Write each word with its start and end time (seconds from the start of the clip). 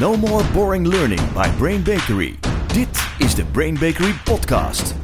No 0.00 0.16
more 0.16 0.52
boring 0.52 0.86
learning 0.86 1.32
by 1.32 1.48
Brain 1.56 1.82
Bakery. 1.82 2.34
Dit 2.66 3.08
is 3.18 3.34
de 3.34 3.44
Brain 3.44 3.74
Bakery 3.74 4.12
podcast. 4.24 4.94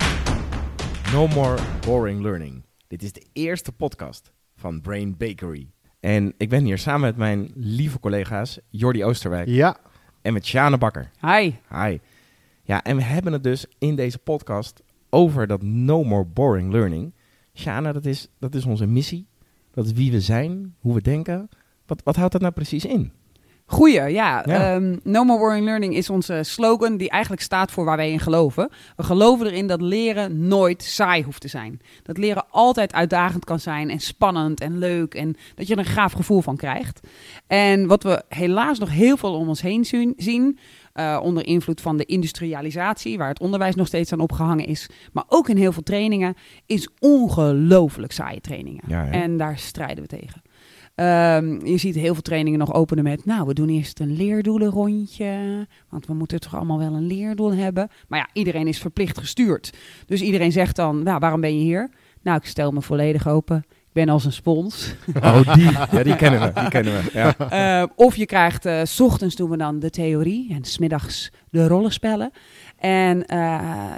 No 1.12 1.28
More 1.28 1.58
Boring 1.86 2.22
Learning. 2.22 2.62
Dit 2.86 3.02
is 3.02 3.12
de 3.12 3.22
eerste 3.32 3.72
podcast 3.72 4.32
van 4.56 4.80
Brain 4.80 5.16
Bakery. 5.16 5.70
En 6.00 6.34
ik 6.36 6.48
ben 6.48 6.64
hier 6.64 6.78
samen 6.78 7.00
met 7.00 7.16
mijn 7.16 7.50
lieve 7.54 8.00
collega's 8.00 8.58
Jordi 8.70 9.04
Oosterwijk 9.04 9.48
Ja, 9.48 9.76
en 10.22 10.32
met 10.32 10.46
Sjane 10.46 10.78
Bakker. 10.78 11.10
Hi. 11.20 11.52
Hi. 11.68 11.98
Ja, 12.62 12.82
en 12.82 12.96
we 12.96 13.02
hebben 13.02 13.32
het 13.32 13.42
dus 13.42 13.66
in 13.78 13.96
deze 13.96 14.18
podcast 14.18 14.82
over 15.10 15.46
dat 15.46 15.62
No 15.62 16.04
More 16.04 16.24
Boring 16.24 16.72
Learning. 16.72 17.14
Sjane, 17.54 17.92
dat 17.92 18.04
is, 18.04 18.28
dat 18.38 18.54
is 18.54 18.64
onze 18.64 18.86
missie. 18.86 19.26
Dat 19.70 19.84
is 19.84 19.92
wie 19.92 20.10
we 20.10 20.20
zijn, 20.20 20.74
hoe 20.78 20.94
we 20.94 21.02
denken. 21.02 21.48
Wat, 21.86 22.02
wat 22.02 22.16
houdt 22.16 22.32
dat 22.32 22.40
nou 22.40 22.52
precies 22.52 22.84
in? 22.84 23.12
Goeie, 23.70 24.02
ja. 24.02 24.42
Ja. 24.44 24.44
Ehm, 24.44 24.96
no 25.02 25.24
More 25.24 25.38
Boring 25.38 25.64
Learning 25.64 25.94
is 25.94 26.10
onze 26.10 26.40
slogan 26.42 26.96
die 26.96 27.10
eigenlijk 27.10 27.42
staat 27.42 27.70
voor 27.70 27.84
waar 27.84 27.96
wij 27.96 28.10
in 28.10 28.20
geloven. 28.20 28.70
We 28.96 29.02
geloven 29.02 29.46
erin 29.46 29.66
dat 29.66 29.80
leren 29.80 30.48
nooit 30.48 30.82
saai 30.82 31.22
hoeft 31.22 31.40
te 31.40 31.48
zijn. 31.48 31.80
Dat 32.02 32.18
leren 32.18 32.46
altijd 32.50 32.92
uitdagend 32.92 33.44
kan 33.44 33.60
zijn 33.60 33.90
en 33.90 34.00
spannend 34.00 34.60
en 34.60 34.78
leuk 34.78 35.14
en 35.14 35.36
dat 35.54 35.66
je 35.66 35.72
er 35.72 35.78
een 35.78 35.84
gaaf 35.84 36.12
gevoel 36.12 36.40
van 36.40 36.56
krijgt. 36.56 37.00
En 37.46 37.86
wat 37.86 38.02
we 38.02 38.22
helaas 38.28 38.78
nog 38.78 38.90
heel 38.90 39.16
veel 39.16 39.34
om 39.34 39.48
ons 39.48 39.62
heen 39.62 39.84
zien, 40.16 40.58
eh, 40.92 41.20
onder 41.22 41.46
invloed 41.46 41.80
van 41.80 41.96
de 41.96 42.04
industrialisatie, 42.04 43.18
waar 43.18 43.28
het 43.28 43.40
onderwijs 43.40 43.74
nog 43.74 43.86
steeds 43.86 44.12
aan 44.12 44.20
opgehangen 44.20 44.66
is, 44.66 44.88
maar 45.12 45.24
ook 45.28 45.48
in 45.48 45.56
heel 45.56 45.72
veel 45.72 45.82
trainingen, 45.82 46.34
is 46.66 46.88
ongelooflijk 46.98 48.12
saaie 48.12 48.40
trainingen. 48.40 48.84
Ja? 48.86 49.10
En 49.10 49.36
daar 49.36 49.58
strijden 49.58 50.02
we 50.02 50.08
tegen. 50.08 50.42
Ehm, 51.00 51.66
je 51.66 51.76
ziet 51.76 51.94
heel 51.94 52.12
veel 52.12 52.22
trainingen 52.22 52.58
nog 52.58 52.74
openen 52.74 53.04
met, 53.04 53.24
nou, 53.24 53.46
we 53.46 53.54
doen 53.54 53.68
eerst 53.68 54.00
een 54.00 54.16
leerdoelenrondje, 54.16 55.66
want 55.88 56.06
we 56.06 56.14
moeten 56.14 56.40
toch 56.40 56.54
allemaal 56.54 56.78
wel 56.78 56.94
een 56.94 57.06
leerdoel 57.06 57.54
hebben. 57.54 57.88
Maar 58.08 58.18
ja, 58.18 58.28
iedereen 58.32 58.66
is 58.66 58.78
verplicht 58.78 59.18
gestuurd. 59.18 59.72
Dus 60.06 60.20
iedereen 60.20 60.52
zegt 60.52 60.76
dan, 60.76 61.02
nou, 61.02 61.18
waarom 61.18 61.40
ben 61.40 61.58
je 61.58 61.64
hier? 61.64 61.90
Nou, 62.22 62.36
ik 62.36 62.44
stel 62.44 62.70
me 62.70 62.82
volledig 62.82 63.28
open. 63.28 63.56
Ik 63.68 63.92
ben 63.92 64.08
als 64.08 64.24
een 64.24 64.32
spons. 64.32 64.94
Oh, 65.22 65.54
die. 65.54 65.70
Ja, 65.70 66.02
die 66.02 66.16
kennen 66.16 66.40
we. 66.40 66.60
Die 66.60 66.68
kennen 66.68 66.92
we. 66.92 67.10
Ja. 67.12 67.34
Eh, 67.82 67.88
of 67.94 68.16
je 68.16 68.26
krijgt, 68.26 68.66
eh, 68.66 68.80
s 68.84 69.00
ochtends 69.00 69.36
doen 69.36 69.50
we 69.50 69.56
dan 69.56 69.78
de 69.78 69.90
theorie 69.90 70.54
en 70.54 70.64
smiddags 70.64 71.32
de 71.50 71.66
rollenspellen. 71.66 72.30
En 72.78 73.26
eh, 73.26 73.38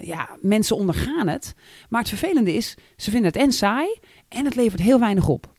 ja, 0.03 0.28
mensen 0.41 0.77
ondergaan 0.77 1.28
het. 1.28 1.55
Maar 1.89 2.00
het 2.00 2.09
vervelende 2.09 2.55
is, 2.55 2.77
ze 2.97 3.11
vinden 3.11 3.33
het 3.33 3.41
en 3.42 3.53
saai 3.53 3.98
en 4.28 4.44
het 4.44 4.55
levert 4.55 4.83
heel 4.83 5.00
weinig 5.00 5.28
op. 5.28 5.50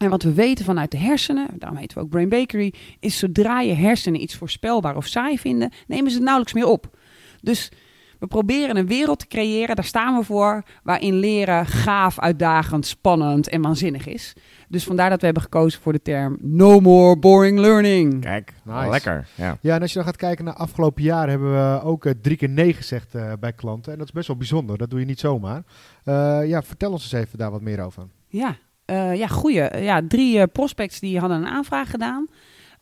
En 0.00 0.10
wat 0.10 0.22
we 0.22 0.32
weten 0.32 0.64
vanuit 0.64 0.90
de 0.90 0.98
hersenen, 0.98 1.48
daarom 1.58 1.78
heten 1.78 1.96
we 1.96 2.02
ook 2.02 2.10
Brain 2.10 2.28
Bakery, 2.28 2.74
is 3.00 3.18
zodra 3.18 3.60
je 3.60 3.74
hersenen 3.74 4.22
iets 4.22 4.36
voorspelbaar 4.36 4.96
of 4.96 5.06
saai 5.06 5.38
vinden, 5.38 5.72
nemen 5.86 6.10
ze 6.10 6.16
het 6.16 6.24
nauwelijks 6.24 6.54
meer 6.54 6.66
op. 6.66 6.96
Dus 7.40 7.72
we 8.18 8.26
proberen 8.26 8.76
een 8.76 8.86
wereld 8.86 9.18
te 9.18 9.26
creëren, 9.26 9.76
daar 9.76 9.84
staan 9.84 10.18
we 10.18 10.24
voor, 10.24 10.62
waarin 10.82 11.14
leren 11.14 11.66
gaaf, 11.66 12.18
uitdagend, 12.18 12.86
spannend 12.86 13.48
en 13.48 13.62
waanzinnig 13.62 14.06
is. 14.06 14.32
Dus 14.68 14.84
vandaar 14.84 15.10
dat 15.10 15.18
we 15.18 15.24
hebben 15.24 15.42
gekozen 15.42 15.80
voor 15.80 15.92
de 15.92 16.02
term 16.02 16.36
No 16.40 16.80
More 16.80 17.18
Boring 17.18 17.58
Learning. 17.58 18.20
Kijk, 18.20 18.52
Nice. 18.62 18.88
lekker. 18.90 19.28
Ja. 19.34 19.56
ja, 19.60 19.74
en 19.74 19.80
als 19.80 19.90
je 19.90 19.96
dan 19.96 20.06
gaat 20.06 20.16
kijken 20.16 20.44
naar 20.44 20.54
afgelopen 20.54 21.02
jaar, 21.02 21.28
hebben 21.28 21.52
we 21.52 21.82
ook 21.82 22.04
eh, 22.04 22.12
drie 22.22 22.36
keer 22.36 22.48
nee 22.48 22.72
gezegd 22.72 23.14
eh, 23.14 23.32
bij 23.40 23.52
klanten. 23.52 23.92
En 23.92 23.98
dat 23.98 24.06
is 24.06 24.12
best 24.12 24.26
wel 24.26 24.36
bijzonder, 24.36 24.78
dat 24.78 24.90
doe 24.90 25.00
je 25.00 25.06
niet 25.06 25.20
zomaar. 25.20 25.62
Eh, 26.04 26.40
ja, 26.48 26.62
vertel 26.62 26.90
ons 26.92 27.02
eens 27.02 27.24
even 27.24 27.38
daar 27.38 27.50
wat 27.50 27.60
meer 27.62 27.80
over. 27.84 28.02
Ja, 28.28 28.56
eh, 28.90 29.14
ja 29.14 29.26
goeie. 29.26 29.82
Ja, 29.82 30.00
drie 30.08 30.40
eh, 30.40 30.46
prospects 30.52 31.00
die 31.00 31.18
hadden 31.18 31.38
een 31.38 31.46
aanvraag 31.46 31.90
gedaan. 31.90 32.26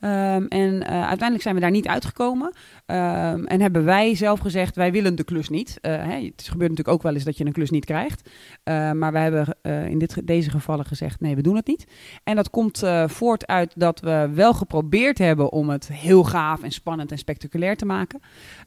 Ehm, 0.01 0.45
en 0.45 0.87
eh, 0.87 0.99
uiteindelijk 0.99 1.43
zijn 1.43 1.55
we 1.55 1.61
daar 1.61 1.71
niet 1.71 1.89
uitgekomen. 1.89 2.53
Ehm, 2.87 3.45
en 3.45 3.61
hebben 3.61 3.85
wij 3.85 4.15
zelf 4.15 4.41
gezegd, 4.41 4.77
wij 4.77 4.93
willen 4.93 5.15
de 5.15 5.25
klus 5.25 5.49
niet. 5.49 5.79
Hè, 5.81 5.91
het 5.99 6.43
gebeurt 6.43 6.71
natuurlijk 6.71 6.89
ook 6.89 7.03
wel 7.03 7.15
eens 7.15 7.25
dat 7.25 7.39
je 7.39 7.47
een 7.47 7.53
klus 7.53 7.71
niet 7.71 7.85
krijgt. 7.85 8.31
Maar 8.65 9.13
wij 9.13 9.23
hebben 9.23 9.57
in 9.91 9.99
dit, 9.99 10.27
deze 10.27 10.51
gevallen 10.51 10.85
gezegd, 10.85 11.21
nee, 11.21 11.37
we 11.37 11.43
doen 11.43 11.57
het 11.57 11.67
niet. 11.67 11.87
En 12.25 12.37
dat 12.37 12.51
komt 12.51 12.83
voort 13.07 13.47
uit 13.47 13.73
dat 13.77 14.01
we 14.01 14.31
wel 14.35 14.55
geprobeerd 14.55 15.19
hebben 15.19 15.53
om 15.53 15.69
het 15.69 15.89
heel 15.93 16.25
gaaf 16.25 16.63
en 16.63 16.71
spannend 16.71 17.11
en 17.11 17.19
spectaculair 17.19 17.77
te 17.77 17.87
maken. 17.87 18.21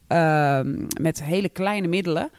Ehm, 0.07 0.85
met 1.01 1.23
hele 1.23 1.49
kleine 1.49 1.87
middelen. 1.87 2.29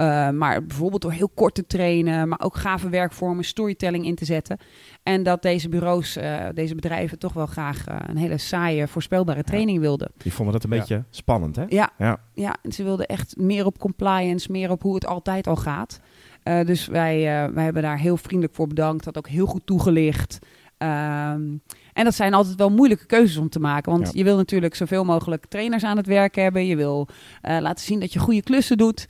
Uh, 0.00 0.30
maar 0.30 0.64
bijvoorbeeld 0.66 1.02
door 1.02 1.12
heel 1.12 1.30
kort 1.34 1.54
te 1.54 1.66
trainen, 1.66 2.28
maar 2.28 2.40
ook 2.42 2.56
gave 2.56 2.88
werkvormen, 2.88 3.44
storytelling 3.44 4.04
in 4.06 4.14
te 4.14 4.24
zetten. 4.24 4.58
En 5.02 5.22
dat 5.22 5.42
deze 5.42 5.68
bureaus, 5.68 6.16
uh, 6.16 6.44
deze 6.54 6.74
bedrijven 6.74 7.18
toch 7.18 7.32
wel 7.32 7.46
graag 7.46 7.88
uh, 7.88 7.96
een 8.06 8.16
hele 8.16 8.38
saaie, 8.38 8.86
voorspelbare 8.88 9.42
training 9.42 9.76
Ja. 9.76 9.82
wilden. 9.82 10.10
Die 10.16 10.32
vonden 10.32 10.54
dat 10.54 10.64
een 10.64 10.70
Ja. 10.70 10.76
beetje 10.78 11.04
spannend, 11.10 11.56
hè? 11.56 11.64
Ja, 11.68 11.90
Ja. 11.98 12.20
ja, 12.34 12.56
en 12.62 12.72
ze 12.72 12.82
wilden 12.82 13.06
echt 13.06 13.36
meer 13.36 13.66
op 13.66 13.78
compliance, 13.78 14.50
meer 14.52 14.70
op 14.70 14.82
hoe 14.82 14.94
het 14.94 15.06
altijd 15.06 15.46
al 15.46 15.56
gaat. 15.56 16.00
Uh, 16.44 16.64
dus 16.64 16.86
wij, 16.86 17.16
uh, 17.46 17.54
wij 17.54 17.64
hebben 17.64 17.82
daar 17.82 17.98
heel 17.98 18.16
vriendelijk 18.16 18.54
voor 18.54 18.66
bedankt, 18.66 19.04
dat 19.04 19.18
ook 19.18 19.28
heel 19.28 19.46
goed 19.46 19.66
toegelicht. 19.66 20.38
Um, 20.78 21.62
en 21.92 22.04
dat 22.04 22.14
zijn 22.14 22.34
altijd 22.34 22.54
wel 22.56 22.70
moeilijke 22.70 23.06
keuzes 23.06 23.36
om 23.36 23.48
te 23.48 23.60
maken. 23.60 23.92
Want 23.92 24.06
Ja. 24.06 24.10
je 24.14 24.24
wil 24.24 24.36
natuurlijk 24.36 24.74
zoveel 24.74 25.04
mogelijk 25.04 25.46
trainers 25.46 25.84
aan 25.84 25.96
het 25.96 26.06
werk 26.06 26.34
hebben. 26.34 26.66
Je 26.66 26.76
wil 26.76 27.08
uh, 27.42 27.58
laten 27.60 27.84
zien 27.84 28.00
dat 28.00 28.12
je 28.12 28.18
goede 28.18 28.42
klussen 28.42 28.76
doet. 28.78 29.06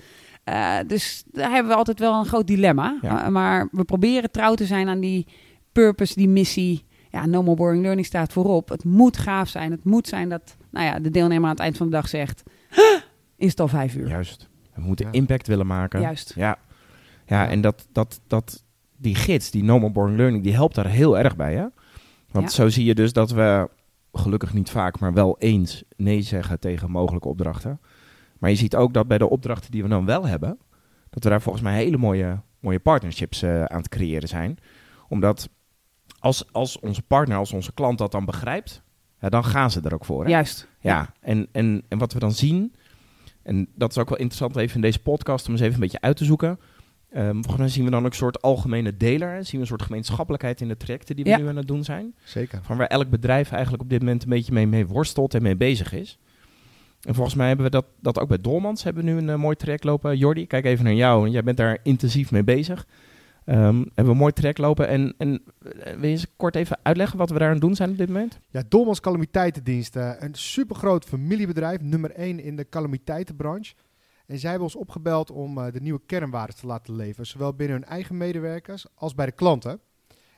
Uh, 0.49 0.77
dus 0.87 1.25
daar 1.33 1.51
hebben 1.51 1.73
we 1.73 1.79
altijd 1.79 1.99
wel 1.99 2.19
een 2.19 2.25
groot 2.27 2.47
dilemma. 2.47 2.99
Ja. 3.03 3.23
Uh, 3.25 3.29
maar 3.29 3.69
we 3.73 3.85
proberen 3.85 4.31
trouw 4.31 4.55
te 4.55 4.67
zijn 4.67 4.89
aan 4.89 5.01
die 5.01 5.27
purpose, 5.73 6.15
die 6.15 6.29
missie. 6.29 6.85
Ja, 7.11 7.27
No 7.27 7.43
More 7.43 7.57
Boring 7.57 7.83
Learning 7.83 8.07
staat 8.07 8.33
voorop. 8.33 8.69
Het 8.69 8.85
moet 8.85 9.17
gaaf 9.17 9.49
zijn. 9.49 9.71
Het 9.71 9.85
moet 9.85 10.09
zijn 10.09 10.29
dat 10.29 10.57
nou 10.71 10.87
ja, 10.87 10.99
de 11.01 11.11
deelnemer 11.11 11.45
aan 11.45 11.51
het 11.51 11.61
eind 11.61 11.77
van 11.77 11.87
de 11.87 11.93
dag 11.93 12.09
zegt... 12.09 12.43
"Huh, 12.71 13.01
is 13.37 13.51
het 13.51 13.61
al 13.61 13.69
vijf 13.69 13.95
uur? 13.95 14.09
Juist. 14.09 14.49
We 14.75 14.81
moeten 14.81 15.07
Ja. 15.07 15.13
impact 15.13 15.47
willen 15.47 15.67
maken. 15.67 16.01
Juist. 16.01 16.33
Ja, 16.37 16.59
ja, 17.27 17.43
Ja. 17.43 17.49
en 17.49 17.61
dat, 17.61 17.87
dat, 17.93 18.21
dat, 18.27 18.65
die 18.97 19.15
gids, 19.15 19.51
die 19.51 19.63
No 19.65 19.79
More 19.79 19.93
Boring 19.93 20.17
Learning, 20.17 20.43
die 20.43 20.55
helpt 20.55 20.75
daar 20.75 20.87
heel 20.89 21.19
erg 21.19 21.37
bij. 21.37 21.55
Hè? 21.55 21.67
Want 22.31 22.45
Ja. 22.47 22.51
zo 22.55 22.69
zie 22.69 22.85
je 22.85 22.95
dus 22.95 23.13
dat 23.13 23.31
we, 23.31 23.69
gelukkig 24.13 24.53
niet 24.55 24.71
vaak, 24.71 24.99
maar 24.99 25.13
wel 25.13 25.37
eens 25.39 25.83
nee 25.97 26.23
zeggen 26.23 26.61
tegen 26.61 26.91
mogelijke 26.91 27.29
opdrachten. 27.29 27.81
Maar 28.41 28.51
je 28.51 28.57
ziet 28.57 28.77
ook 28.77 28.93
dat 28.95 29.09
bij 29.09 29.19
de 29.19 29.29
opdrachten 29.29 29.71
die 29.71 29.83
we 29.83 29.89
dan 29.89 30.05
wel 30.05 30.27
hebben, 30.27 30.59
dat 31.11 31.25
we 31.25 31.31
daar 31.31 31.43
volgens 31.43 31.65
mij 31.65 31.75
hele 31.75 31.97
mooie, 31.97 32.41
mooie 32.61 32.79
partnerships 32.81 33.43
eh, 33.43 33.65
aan 33.65 33.79
het 33.79 33.89
creëren 33.89 34.29
zijn. 34.29 34.59
Omdat 35.09 35.49
als, 36.19 36.53
als 36.53 36.79
onze 36.79 37.03
partner, 37.03 37.37
als 37.37 37.53
onze 37.53 37.73
klant 37.75 37.99
dat 37.99 38.13
dan 38.13 38.25
begrijpt, 38.25 38.83
ja, 39.21 39.29
dan 39.29 39.45
gaan 39.45 39.71
ze 39.71 39.81
er 39.81 39.95
ook 39.95 40.05
voor. 40.05 40.25
Hè? 40.25 40.31
Juist. 40.31 40.69
Ja, 40.81 41.13
en, 41.21 41.49
en, 41.53 41.83
en 41.89 41.99
wat 41.99 42.13
we 42.13 42.19
dan 42.19 42.33
zien, 42.33 42.75
en 43.43 43.69
dat 43.75 43.91
is 43.91 43.99
ook 43.99 44.09
wel 44.09 44.19
interessant 44.19 44.57
even 44.57 44.75
in 44.75 44.81
deze 44.81 45.03
podcast 45.03 45.47
om 45.47 45.53
eens 45.53 45.61
even 45.61 45.75
een 45.75 45.81
beetje 45.81 46.01
uit 46.01 46.17
te 46.17 46.25
zoeken. 46.25 46.59
Um, 47.17 47.33
volgens 47.33 47.57
mij 47.57 47.69
zien 47.69 47.85
we 47.85 47.91
dan 47.91 48.05
ook 48.05 48.11
een 48.11 48.17
soort 48.17 48.43
algemene 48.43 48.97
deler. 48.97 49.45
Zien 49.45 49.53
we 49.55 49.61
een 49.61 49.67
soort 49.67 49.83
gemeenschappelijkheid 49.83 50.61
in 50.61 50.69
de 50.69 50.77
trajecten 50.77 51.17
die 51.17 51.25
we 51.25 51.31
Ja. 51.31 51.37
nu 51.39 51.49
aan 51.49 51.57
het 51.57 51.69
doen 51.69 51.85
zijn. 51.85 52.15
Zeker. 52.25 52.61
Van 52.63 52.77
waar 52.77 52.87
elk 52.87 53.09
bedrijf 53.11 53.53
eigenlijk 53.53 53.83
op 53.83 53.89
dit 53.91 53.99
moment 54.01 54.23
een 54.23 54.29
beetje 54.29 54.53
mee, 54.53 54.67
mee 54.67 54.87
worstelt 54.87 55.35
en 55.35 55.43
mee 55.43 55.57
bezig 55.57 55.93
is. 55.93 56.19
En 57.01 57.15
volgens 57.15 57.35
mij 57.35 57.47
hebben 57.47 57.65
we 57.65 57.71
dat, 57.71 57.87
dat 58.01 58.19
ook 58.19 58.29
bij 58.29 58.39
Dolmans 58.39 58.83
hebben 58.83 59.05
we 59.05 59.11
nu 59.11 59.17
een 59.17 59.29
eh, 59.29 59.37
mooi 59.37 59.57
traject 59.57 59.85
lopen. 59.85 60.17
Jordi, 60.17 60.47
kijk 60.47 60.65
even 60.65 60.85
naar 60.85 60.95
jou. 60.95 61.29
Jij 61.29 61.43
bent 61.43 61.57
daar 61.57 61.79
intensief 61.83 62.31
mee 62.31 62.45
bezig. 62.45 62.87
Ehm, 63.45 63.77
hebben 63.77 64.05
we 64.05 64.11
een 64.11 64.17
mooi 64.17 64.33
traject 64.33 64.59
lopen. 64.59 64.89
En, 64.89 65.15
en 65.19 65.43
eh, 65.63 65.93
wil 65.93 66.03
je 66.03 66.09
eens 66.09 66.27
kort 66.37 66.57
even 66.57 66.79
uitleggen 66.83 67.19
wat 67.19 67.31
we 67.31 67.39
daar 67.39 67.51
aan 67.51 67.59
doen 67.59 67.75
zijn 67.75 67.91
op 67.91 67.97
dit 67.97 68.09
moment? 68.09 68.39
Ja, 68.51 68.63
Dolmans 68.69 69.01
Calamiteitendienst, 69.01 69.97
eh, 69.97 70.13
een 70.19 70.35
supergroot 70.35 71.05
familiebedrijf, 71.05 71.81
nummer 71.81 72.11
1 72.15 72.41
in 72.41 72.57
de 72.57 72.69
calamiteitenbranche. 72.69 73.75
En 74.27 74.39
zij 74.39 74.51
hebben 74.51 74.69
ons 74.69 74.77
opgebeld 74.77 75.31
om 75.31 75.59
eh, 75.59 75.73
de 75.73 75.81
nieuwe 75.81 76.01
kernwaarden 76.07 76.57
te 76.57 76.67
laten 76.67 76.97
leven, 76.97 77.27
zowel 77.27 77.55
binnen 77.55 77.77
hun 77.77 77.87
eigen 77.87 78.17
medewerkers 78.17 78.87
als 78.95 79.15
bij 79.15 79.27
de 79.27 79.33
klanten. 79.33 79.81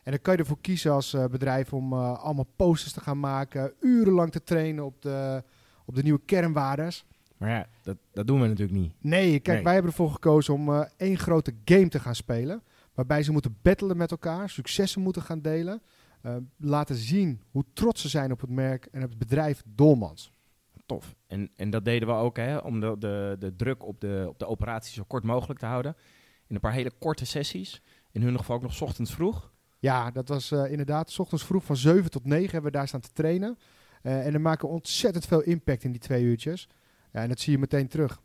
En 0.03 0.11
dan 0.11 0.21
kan 0.23 0.35
je 0.35 0.41
ervoor 0.41 0.61
kiezen 0.61 0.93
als 0.93 1.17
bedrijf 1.31 1.73
om 1.73 1.93
allemaal 1.93 2.49
posters 2.57 2.93
te 2.93 3.01
gaan 3.01 3.21
maken, 3.21 3.73
urenlang 3.81 4.33
te 4.33 4.43
trainen 4.43 4.85
op 4.85 5.03
de, 5.03 5.43
op 5.85 5.95
de 5.95 6.03
nieuwe 6.03 6.21
kernwaardes. 6.25 7.05
Maar 7.37 7.51
ja, 7.51 7.67
dat, 7.83 7.97
dat 8.13 8.27
doen 8.27 8.41
we 8.41 8.47
natuurlijk 8.47 8.79
niet. 8.79 8.93
Nee, 9.01 9.31
kijk, 9.41 9.47
Nee. 9.57 9.63
wij 9.65 9.73
hebben 9.73 9.91
ervoor 9.91 10.11
gekozen 10.11 10.55
om 10.55 10.69
eh, 10.75 10.85
één 10.97 11.19
grote 11.19 11.55
game 11.65 11.89
te 11.89 12.01
gaan 12.01 12.15
spelen. 12.15 12.63
Waarbij 12.95 13.23
ze 13.23 13.33
moeten 13.33 13.57
battelen 13.63 13.97
met 13.97 14.11
elkaar, 14.11 14.51
successen 14.51 15.01
moeten 15.03 15.23
gaan 15.23 15.41
delen. 15.41 15.83
eh, 16.23 16.37
laten 16.59 16.95
zien 16.97 17.41
hoe 17.51 17.65
trots 17.73 18.01
ze 18.01 18.09
zijn 18.09 18.33
op 18.33 18.41
het 18.41 18.51
merk 18.51 18.87
en 18.93 19.03
op 19.03 19.09
het 19.09 19.19
bedrijf 19.19 19.63
Dolmans. 19.67 20.33
Tof. 20.87 21.15
En, 21.27 21.51
en 21.57 21.71
dat 21.71 21.85
deden 21.85 22.09
we 22.09 22.15
ook 22.15 22.37
hè, 22.37 22.57
om 22.57 22.81
de, 22.81 22.97
de, 22.99 23.37
de 23.39 23.57
druk 23.57 23.87
op 23.87 24.01
de, 24.01 24.25
op 24.29 24.39
de 24.39 24.47
operatie 24.47 24.93
zo 24.95 25.05
kort 25.07 25.25
mogelijk 25.25 25.61
te 25.61 25.67
houden. 25.67 25.97
In 26.49 26.55
een 26.55 26.61
paar 26.61 26.73
hele 26.73 26.93
korte 26.99 27.27
sessies. 27.27 27.83
In 28.11 28.23
hun 28.23 28.39
geval 28.39 28.57
ook 28.57 28.63
nog 28.63 28.73
's 28.75 28.81
ochtends 28.81 29.15
vroeg. 29.15 29.53
Ja, 29.79 30.11
dat 30.11 30.29
was 30.29 30.51
eh, 30.51 30.71
inderdaad. 30.71 31.11
S 31.11 31.19
ochtends 31.19 31.45
vroeg 31.45 31.65
van 31.65 31.77
7 31.77 32.11
tot 32.11 32.25
9 32.25 32.51
hebben 32.53 32.71
we 32.73 32.77
daar 32.79 32.89
staan 32.89 33.01
te 33.01 33.13
trainen. 33.13 33.59
Eh, 34.03 34.27
en 34.27 34.33
dan 34.33 34.43
maken 34.43 34.69
ontzettend 34.69 35.27
veel 35.27 35.43
impact 35.43 35.85
in 35.85 35.91
die 35.91 36.01
twee 36.01 36.23
uurtjes. 36.23 36.69
Ja, 37.13 37.21
en 37.21 37.29
dat 37.29 37.41
zie 37.41 37.53
je 37.53 37.59
meteen 37.59 37.89
terug. 37.89 38.21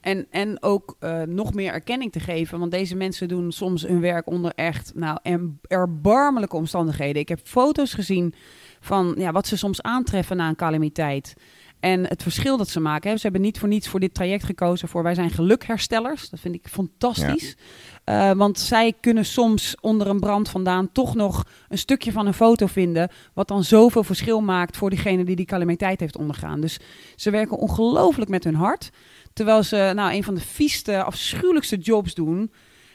En, 0.00 0.26
en 0.30 0.62
ook 0.62 0.96
eh, 0.98 1.22
nog 1.22 1.54
meer 1.54 1.72
erkenning 1.72 2.12
te 2.12 2.20
geven. 2.20 2.58
Want 2.58 2.70
deze 2.70 2.96
mensen 2.96 3.28
doen 3.28 3.52
soms 3.52 3.82
hun 3.82 4.00
werk 4.00 4.26
onder 4.26 4.52
echt 4.54 4.92
nou, 4.94 5.18
erbarmelijke 5.66 6.56
omstandigheden. 6.56 7.22
Ik 7.22 7.28
heb 7.28 7.40
foto's 7.44 7.94
gezien 7.94 8.34
van 8.80 9.14
ja, 9.18 9.32
wat 9.32 9.46
ze 9.46 9.56
soms 9.56 9.82
aantreffen 9.82 10.36
na 10.36 10.48
een 10.48 10.56
calamiteit. 10.56 11.34
En 11.82 12.06
het 12.06 12.22
verschil 12.22 12.56
dat 12.56 12.68
ze 12.68 12.80
maken, 12.80 13.10
hè, 13.10 13.16
ze 13.16 13.22
hebben 13.22 13.40
niet 13.40 13.58
voor 13.58 13.68
niets 13.68 13.88
voor 13.88 14.00
dit 14.00 14.14
traject 14.14 14.44
gekozen 14.44 14.88
voor 14.88 15.02
wij 15.02 15.14
zijn 15.14 15.30
gelukherstellers. 15.30 16.28
Dat 16.28 16.40
vind 16.40 16.54
ik 16.54 16.68
fantastisch. 16.68 17.56
Uh, 18.04 18.30
want 18.30 18.58
zij 18.58 18.92
kunnen 19.00 19.24
soms 19.24 19.74
onder 19.80 20.06
een 20.06 20.20
brand 20.20 20.48
vandaan 20.48 20.92
toch 20.92 21.14
nog 21.14 21.44
een 21.68 21.78
stukje 21.78 22.12
van 22.12 22.26
een 22.26 22.34
foto 22.34 22.66
vinden. 22.66 23.10
Wat 23.34 23.48
dan 23.48 23.64
zoveel 23.64 24.04
verschil 24.04 24.40
maakt 24.40 24.76
voor 24.76 24.90
diegene 24.90 25.24
die 25.24 25.36
die 25.36 25.46
calamiteit 25.46 26.00
heeft 26.00 26.16
ondergaan. 26.16 26.60
Dus 26.60 26.78
ze 27.16 27.30
werken 27.30 27.56
ongelooflijk 27.56 28.30
met 28.30 28.44
hun 28.44 28.54
hart. 28.54 28.90
Terwijl 29.32 29.62
ze 29.62 29.92
nou 29.94 30.12
een 30.12 30.24
van 30.24 30.34
de 30.34 30.40
vieste, 30.40 31.02
afschuwelijkste 31.02 31.76
jobs 31.76 32.14
doen 32.14 32.52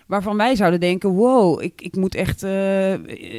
waarvan 0.07 0.38
wij 0.38 0.56
zouden 0.56 0.80
denken: 0.80 1.09
wow, 1.09 1.62
ik, 1.62 1.81
ik 1.81 1.95
moet 1.95 2.15
echt 2.15 2.44
uh, 2.44 2.50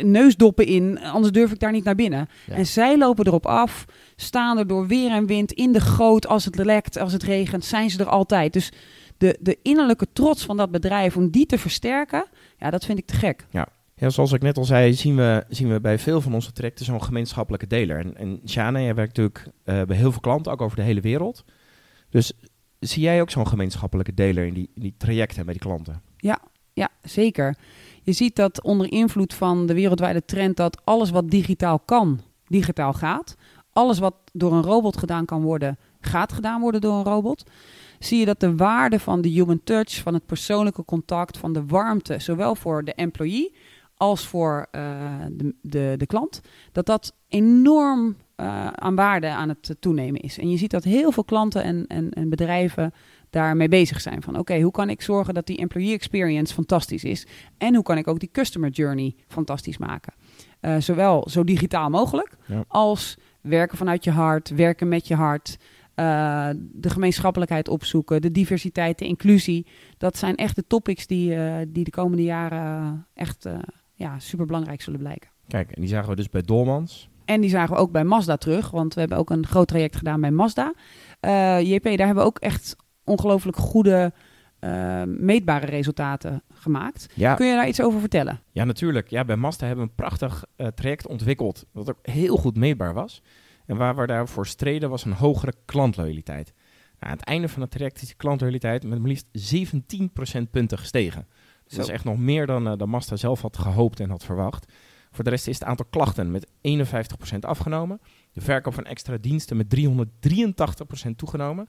neusdoppen 0.03 0.67
in, 0.67 1.01
anders 1.01 1.33
durf 1.33 1.53
ik 1.53 1.59
daar 1.59 1.73
niet 1.73 1.85
naar 1.85 1.95
binnen. 1.95 2.29
En 2.49 2.67
zij 2.67 2.99
lopen 2.99 3.27
erop 3.27 3.47
af, 3.47 3.85
staan 4.17 4.59
er 4.59 4.67
door 4.67 4.87
weer 4.87 5.11
en 5.11 5.27
wind 5.27 5.53
in 5.53 5.73
de 5.73 5.81
goot 5.81 6.27
als 6.27 6.45
het 6.45 6.57
lekt, 6.57 6.99
als 6.99 7.13
het 7.13 7.23
regent, 7.23 7.65
zijn 7.65 7.91
ze 7.91 7.99
er 7.99 8.09
altijd. 8.09 8.53
Dus 8.53 8.73
de, 9.17 9.39
de 9.41 9.59
innerlijke 9.63 10.07
trots 10.13 10.45
van 10.45 10.57
dat 10.57 10.71
bedrijf, 10.71 11.17
om 11.17 11.31
die 11.31 11.47
te 11.47 11.59
versterken, 11.59 12.27
ja, 12.59 12.71
dat 12.71 12.85
vind 12.85 12.99
ik 12.99 13.07
te 13.07 13.15
gek. 13.15 13.47
Ja. 13.51 13.69
Ja, 14.01 14.11
zoals 14.11 14.33
ik 14.33 14.43
net 14.43 14.57
al 14.57 14.65
zei, 14.65 14.95
zien 14.95 15.17
we, 15.17 15.45
zien 15.49 15.69
we 15.73 15.81
bij 15.81 15.99
veel 15.99 16.21
van 16.21 16.35
onze 16.35 16.53
trajecten 16.53 16.85
zo'n 16.85 17.03
gemeenschappelijke 17.03 17.67
deler. 17.67 17.99
En, 17.99 18.17
en 18.17 18.41
Shana, 18.47 18.81
jij 18.81 18.95
werkt 18.95 19.17
natuurlijk 19.17 19.45
uh, 19.65 19.83
bij 19.83 19.97
heel 19.97 20.13
veel 20.13 20.21
klanten, 20.21 20.53
ook 20.53 20.61
over 20.61 20.77
de 20.77 20.83
hele 20.83 21.01
wereld. 21.01 21.45
Dus 22.11 22.33
zie 22.81 23.03
jij 23.03 23.21
ook 23.21 23.31
zo'n 23.31 23.47
gemeenschappelijke 23.47 24.15
deler 24.15 24.47
in 24.47 24.55
die, 24.55 24.71
in 24.75 24.83
die 24.83 24.95
trajecten 24.99 25.45
bij 25.45 25.55
die 25.55 25.63
klanten? 25.63 26.03
Ja, 26.17 26.39
ja, 26.79 26.89
zeker. 27.03 27.57
Je 28.03 28.13
ziet 28.13 28.37
dat 28.37 28.63
onder 28.63 28.93
invloed 28.93 29.35
van 29.35 29.67
de 29.67 29.75
wereldwijde 29.75 30.25
trend 30.25 30.57
dat 30.57 30.81
alles 30.85 31.11
wat 31.11 31.31
digitaal 31.31 31.79
kan, 31.79 32.21
digitaal 32.47 32.93
gaat. 32.93 33.37
Alles 33.73 33.99
wat 33.99 34.15
door 34.33 34.53
een 34.53 34.63
robot 34.63 34.97
gedaan 34.97 35.25
kan 35.25 35.43
worden, 35.43 35.79
gaat 36.01 36.33
gedaan 36.33 36.61
worden 36.61 36.81
door 36.81 36.95
een 36.95 37.05
robot. 37.05 37.45
Zie 37.99 38.19
je 38.19 38.25
dat 38.25 38.41
de 38.41 38.57
waarde 38.57 39.01
van 39.01 39.21
de 39.21 39.29
human 39.29 39.61
touch, 39.65 40.03
van 40.03 40.15
het 40.15 40.27
persoonlijke 40.27 40.85
contact, 40.85 41.39
van 41.39 41.53
de 41.53 41.67
warmte, 41.67 42.19
zowel 42.19 42.55
voor 42.55 42.85
de 42.85 42.95
employee 42.95 43.55
als 43.97 44.27
voor 44.27 44.67
uh, 44.73 44.83
de, 45.31 45.55
de, 45.63 45.95
de 45.97 46.07
klant, 46.07 46.41
dat 46.73 46.87
dat 46.87 47.13
enorm 47.29 48.17
uh, 48.37 48.67
aan 48.67 48.95
waarde 48.95 49.29
aan 49.29 49.49
het 49.49 49.77
toenemen 49.81 50.21
is. 50.21 50.39
En 50.39 50.51
je 50.51 50.57
ziet 50.57 50.71
dat 50.71 50.85
heel 50.85 51.13
veel 51.13 51.25
klanten 51.25 51.63
en, 51.63 51.87
en, 51.87 52.11
en 52.11 52.29
bedrijven 52.29 52.93
daarmee 53.31 53.69
bezig 53.69 54.01
zijn. 54.01 54.23
Van 54.23 54.39
oké, 54.39 54.61
hoe 54.61 54.73
kan 54.73 54.91
ik 54.91 55.03
zorgen 55.03 55.35
dat 55.35 55.47
die 55.47 55.57
employee 55.57 55.93
experience 55.93 56.55
fantastisch 56.55 57.05
is? 57.05 57.27
En 57.59 57.75
hoe 57.75 57.85
kan 57.85 57.99
ik 57.99 58.09
ook 58.09 58.21
die 58.21 58.31
customer 58.33 58.71
journey 58.71 59.15
fantastisch 59.29 59.79
maken? 59.79 60.13
Uh, 60.61 60.77
zowel 60.79 61.29
zo 61.31 61.45
digitaal 61.45 61.91
mogelijk 61.91 62.37
als 62.69 63.17
werken 63.41 63.79
vanuit 63.79 64.05
je 64.05 64.11
hart, 64.11 64.49
werken 64.49 64.89
met 64.89 65.09
je 65.09 65.15
hart. 65.15 65.57
Uh, 65.95 66.49
de 66.61 66.91
gemeenschappelijkheid 66.91 67.69
opzoeken, 67.69 68.23
de 68.23 68.31
diversiteit, 68.31 68.99
de 68.99 69.07
inclusie. 69.07 69.67
Dat 69.97 70.17
zijn 70.17 70.37
echt 70.37 70.57
de 70.57 70.67
topics 70.67 71.07
die, 71.07 71.35
uh, 71.35 71.55
die 71.69 71.85
de 71.85 71.91
komende 71.91 72.23
jaren 72.23 73.07
echt 73.15 73.49
ja, 73.95 74.19
super 74.19 74.47
belangrijk 74.47 74.83
zullen 74.83 75.01
blijken. 75.01 75.31
Kijk, 75.49 75.71
en 75.71 75.81
die 75.81 75.91
zagen 75.91 76.11
we 76.11 76.17
dus 76.17 76.29
bij 76.29 76.43
Dolmans. 76.43 77.09
En 77.25 77.41
die 77.41 77.51
zagen 77.51 77.75
we 77.75 77.81
ook 77.81 77.91
bij 77.93 78.05
Mazda 78.05 78.37
terug, 78.37 78.71
want 78.71 78.95
we 78.95 79.01
hebben 79.01 79.19
ook 79.19 79.31
een 79.31 79.47
groot 79.47 79.69
traject 79.69 79.97
gedaan 79.97 80.21
bij 80.21 80.31
Mazda. 80.31 80.75
JP, 81.61 81.85
daar 81.85 82.07
hebben 82.07 82.25
we 82.25 82.31
ook 82.31 82.39
echt 82.39 82.77
ongelooflijk 83.09 83.57
goede 83.57 84.13
uh, 84.61 85.03
meetbare 85.07 85.67
resultaten 85.67 86.43
gemaakt. 86.53 87.09
Ja. 87.15 87.35
Kun 87.35 87.47
je 87.47 87.55
daar 87.55 87.69
iets 87.69 87.83
over 87.83 88.01
vertellen? 88.01 88.41
Ja, 88.51 88.65
natuurlijk. 88.65 89.11
Ja, 89.11 89.25
bij 89.25 89.37
Mazda 89.37 89.67
hebben 89.67 89.85
we 89.85 89.91
een 89.91 89.97
prachtig 89.97 90.45
uh, 90.57 90.67
traject 90.67 91.07
ontwikkeld, 91.07 91.67
dat 91.73 91.91
ook 91.91 91.99
heel 92.03 92.37
goed 92.37 92.57
meetbaar 92.57 92.95
was. 92.95 93.23
En 93.67 93.77
waar 93.77 93.97
we 93.97 94.07
daarvoor 94.07 94.47
streden 94.47 94.91
was 94.91 95.05
een 95.05 95.13
hogere 95.13 95.53
klantloyaliteit. 95.65 96.53
Nou, 96.99 97.13
aan 97.13 97.19
het 97.19 97.27
einde 97.27 97.49
van 97.49 97.63
het 97.63 97.71
traject 97.71 98.03
is 98.03 98.07
die 98.07 98.17
klantloyaliteit 98.17 98.85
met 98.85 98.99
maar 98.99 99.09
liefst 99.09 99.27
17% 100.39 100.51
punten 100.51 100.79
gestegen. 100.79 101.27
Dus 101.65 101.77
dat 101.77 101.87
is 101.87 101.93
echt 101.93 102.05
nog 102.05 102.19
meer 102.19 102.47
dan, 102.47 102.67
uh, 102.67 102.73
dan 102.77 103.03
zelf 103.03 103.41
had 103.43 103.59
gehoopt 103.59 104.01
en 104.01 104.11
had 104.11 104.25
verwacht. 104.25 104.73
Voor 105.11 105.25
de 105.25 105.31
rest 105.31 105.49
is 105.49 105.59
het 105.59 105.69
aantal 105.69 105.87
klachten 105.91 106.31
met 106.31 106.47
51% 106.61 107.39
afgenomen. 107.41 108.01
De 108.33 108.41
verkoop 108.41 108.75
van 108.75 108.85
extra 108.85 109.17
diensten 109.21 109.57
met 109.57 109.77
383% 111.09 111.11
toegenomen. 111.17 111.69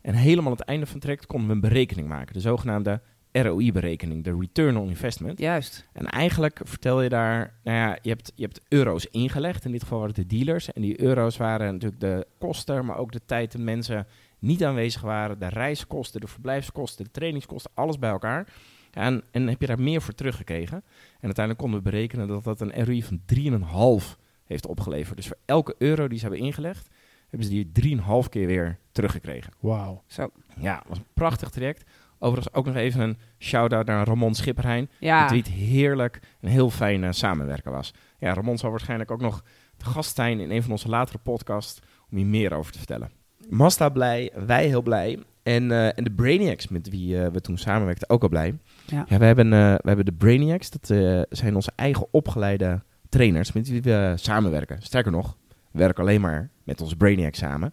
En 0.00 0.14
helemaal 0.14 0.50
aan 0.52 0.58
het 0.58 0.66
einde 0.66 0.86
van 0.86 0.94
het 0.94 1.02
traject 1.02 1.26
konden 1.26 1.48
we 1.48 1.54
een 1.54 1.60
berekening 1.60 2.08
maken. 2.08 2.34
De 2.34 2.40
zogenaamde 2.40 3.00
ROI-berekening, 3.42 4.24
de 4.24 4.36
Return 4.38 4.76
on 4.76 4.88
Investment. 4.88 5.38
Juist. 5.38 5.88
En 5.92 6.06
eigenlijk 6.06 6.60
vertel 6.62 7.02
je 7.02 7.08
daar, 7.08 7.54
nou 7.64 7.76
ja, 7.78 7.98
je 8.02 8.08
hebt, 8.08 8.32
je 8.34 8.42
hebt 8.42 8.60
euro's 8.68 9.06
ingelegd. 9.06 9.64
In 9.64 9.70
dit 9.70 9.82
geval 9.82 9.98
waren 9.98 10.14
het 10.14 10.28
de 10.28 10.36
dealers. 10.36 10.72
En 10.72 10.82
die 10.82 11.00
euro's 11.00 11.36
waren 11.36 11.72
natuurlijk 11.72 12.00
de 12.00 12.26
kosten, 12.38 12.84
maar 12.84 12.96
ook 12.96 13.12
de 13.12 13.20
tijd 13.26 13.52
dat 13.52 13.60
mensen 13.60 14.06
niet 14.38 14.64
aanwezig 14.64 15.00
waren. 15.00 15.38
De 15.38 15.48
reiskosten, 15.48 16.20
de 16.20 16.26
verblijfskosten, 16.26 17.04
de 17.04 17.10
trainingskosten, 17.10 17.70
alles 17.74 17.98
bij 17.98 18.10
elkaar. 18.10 18.48
En, 18.90 19.22
en 19.30 19.48
heb 19.48 19.60
je 19.60 19.66
daar 19.66 19.80
meer 19.80 20.02
voor 20.02 20.14
teruggekregen. 20.14 20.76
En 21.20 21.24
uiteindelijk 21.34 21.58
konden 21.58 21.82
we 21.82 21.90
berekenen 21.90 22.28
dat 22.28 22.44
dat 22.44 22.60
een 22.60 22.84
ROI 22.84 23.02
van 23.02 23.20
3,5 23.34 24.22
heeft 24.44 24.66
opgeleverd. 24.66 25.16
Dus 25.16 25.26
voor 25.26 25.38
elke 25.44 25.74
euro 25.78 26.08
die 26.08 26.18
ze 26.18 26.24
hebben 26.26 26.44
ingelegd, 26.44 26.88
hebben 27.28 27.48
ze 27.48 27.70
die 27.72 27.98
3,5 28.24 28.28
keer 28.28 28.46
weer 28.46 28.78
teruggekregen. 28.92 29.52
Wauw. 29.60 30.02
Zo. 30.06 30.30
Ja, 30.60 30.82
was 30.86 30.98
een 30.98 31.06
prachtig 31.14 31.50
traject. 31.50 31.84
Overigens 32.18 32.54
ook 32.54 32.66
nog 32.66 32.74
even 32.74 33.00
een 33.00 33.18
shout-out 33.38 33.86
naar 33.86 34.06
Ramon 34.06 34.34
Schipperheijn. 34.34 34.90
Ja. 34.98 35.28
Die 35.28 35.38
het 35.38 35.48
heerlijk 35.48 36.20
en 36.40 36.48
heel 36.48 36.70
fijn 36.70 37.02
uh, 37.02 37.08
samenwerken 37.10 37.72
was. 37.72 37.94
Ja, 38.18 38.34
Ramon 38.34 38.58
zal 38.58 38.70
waarschijnlijk 38.70 39.10
ook 39.10 39.20
nog 39.20 39.44
de 39.76 39.84
gast 39.84 40.14
zijn 40.14 40.40
in 40.40 40.50
een 40.50 40.62
van 40.62 40.70
onze 40.70 40.88
latere 40.88 41.18
podcasts 41.18 41.80
om 42.10 42.16
hier 42.16 42.26
meer 42.26 42.52
over 42.52 42.72
te 42.72 42.78
vertellen. 42.78 43.10
Mazda 43.48 43.88
blij, 43.88 44.32
wij 44.46 44.66
heel 44.66 44.82
blij. 44.82 45.18
En, 45.42 45.70
uh, 45.70 45.98
en 45.98 46.04
de 46.04 46.10
Brainiacs, 46.10 46.68
met 46.68 46.88
wie 46.88 47.16
uh, 47.16 47.26
we 47.26 47.40
toen 47.40 47.58
samenwerkten, 47.58 48.10
ook 48.10 48.22
al 48.22 48.28
blij. 48.28 48.58
Ja. 48.86 49.04
ja 49.08 49.18
we, 49.18 49.24
hebben, 49.24 49.46
uh, 49.46 49.74
we 49.74 49.88
hebben 49.88 50.04
de 50.04 50.12
Brainiacs, 50.12 50.70
dat 50.70 50.86
zijn 51.30 51.54
onze 51.54 51.72
eigen 51.76 52.06
opgeleide 52.10 52.82
trainers 53.14 53.52
met 53.52 53.68
wie 53.68 53.82
we 53.82 54.12
samenwerken. 54.14 54.82
Sterker 54.82 55.12
nog, 55.12 55.36
we 55.70 55.78
werken 55.78 56.02
alleen 56.02 56.20
maar 56.20 56.50
met 56.64 56.80
onze 56.80 56.96
Brainiacs 56.96 57.38
samen. 57.38 57.72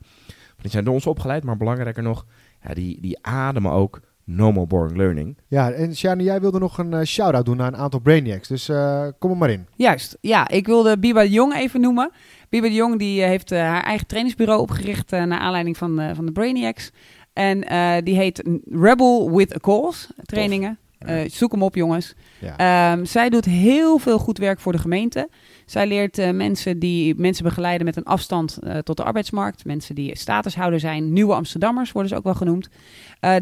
Die 0.61 0.71
zijn 0.71 0.83
door 0.83 0.93
ons 0.93 1.05
opgeleid, 1.05 1.43
maar 1.43 1.57
belangrijker 1.57 2.03
nog, 2.03 2.25
ja, 2.63 2.73
die, 2.73 3.01
die 3.01 3.17
ademen 3.21 3.71
ook 3.71 4.01
no 4.23 4.51
more 4.51 4.67
boring 4.67 4.97
learning. 4.97 5.37
Ja, 5.47 5.71
en 5.71 5.95
Shani, 5.95 6.23
jij 6.23 6.41
wilde 6.41 6.59
nog 6.59 6.77
een 6.77 6.91
uh, 6.91 7.01
shout-out 7.01 7.45
doen 7.45 7.57
naar 7.57 7.67
een 7.67 7.77
aantal 7.77 7.99
Brainiacs, 7.99 8.47
dus 8.47 8.69
uh, 8.69 9.07
kom 9.19 9.31
er 9.31 9.37
maar 9.37 9.49
in. 9.49 9.67
Juist, 9.75 10.17
ja, 10.21 10.47
ik 10.47 10.65
wilde 10.65 10.99
Biba 10.99 11.21
de 11.21 11.29
Jong 11.29 11.53
even 11.53 11.81
noemen. 11.81 12.11
Biba 12.49 12.67
de 12.67 12.73
Jong 12.73 12.99
die 12.99 13.21
heeft 13.21 13.51
uh, 13.51 13.59
haar 13.59 13.83
eigen 13.83 14.07
trainingsbureau 14.07 14.61
opgericht 14.61 15.11
naar 15.11 15.39
aanleiding 15.39 15.77
van, 15.77 16.15
van 16.15 16.25
de 16.25 16.31
Brainiacs. 16.31 16.91
En 17.33 17.59
die 18.03 18.15
heet 18.15 18.43
Rebel 18.71 19.31
with 19.35 19.55
a 19.55 19.59
Cause, 19.59 20.07
trainingen. 20.23 20.77
Uh, 21.07 21.21
zoek 21.27 21.51
hem 21.51 21.63
op, 21.63 21.75
jongens. 21.75 22.13
Ja. 22.39 22.91
Um, 22.91 23.05
zij 23.05 23.29
doet 23.29 23.45
heel 23.45 23.97
veel 23.97 24.19
goed 24.19 24.37
werk 24.37 24.59
voor 24.59 24.71
de 24.71 24.77
gemeente. 24.77 25.29
Zij 25.65 25.87
leert 25.87 26.17
uh, 26.17 26.29
mensen 26.29 26.79
die 26.79 27.15
mensen 27.15 27.43
begeleiden 27.43 27.85
met 27.85 27.95
een 27.95 28.03
afstand 28.03 28.59
uh, 28.63 28.77
tot 28.77 28.97
de 28.97 29.03
arbeidsmarkt. 29.03 29.65
Mensen 29.65 29.95
die 29.95 30.17
statushouder 30.17 30.79
zijn. 30.79 31.13
Nieuwe 31.13 31.33
Amsterdammers 31.33 31.91
worden 31.91 32.11
ze 32.11 32.17
ook 32.17 32.23
wel 32.23 32.35
genoemd. 32.35 32.69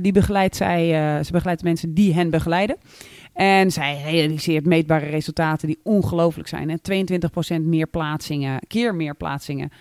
die 0.02 0.12
begeleidt 0.12 0.56
zij, 0.56 0.88
ze 1.24 1.32
begeleidt 1.32 1.64
mensen 1.64 1.94
die 1.94 2.14
hen 2.14 2.30
begeleiden. 2.30 2.78
En 3.34 3.72
zij 3.72 4.02
realiseert 4.06 4.66
meetbare 4.66 5.06
resultaten 5.06 5.68
die 5.68 5.80
ongelooflijk 5.84 6.48
zijn. 6.48 6.70
Hè? 6.70 6.76
22% 7.60 7.62
meer 7.62 7.88
plaatsingen, 7.88 8.60
keer 8.68 8.96
meer 8.96 9.16
plaatsingen. 9.16 9.72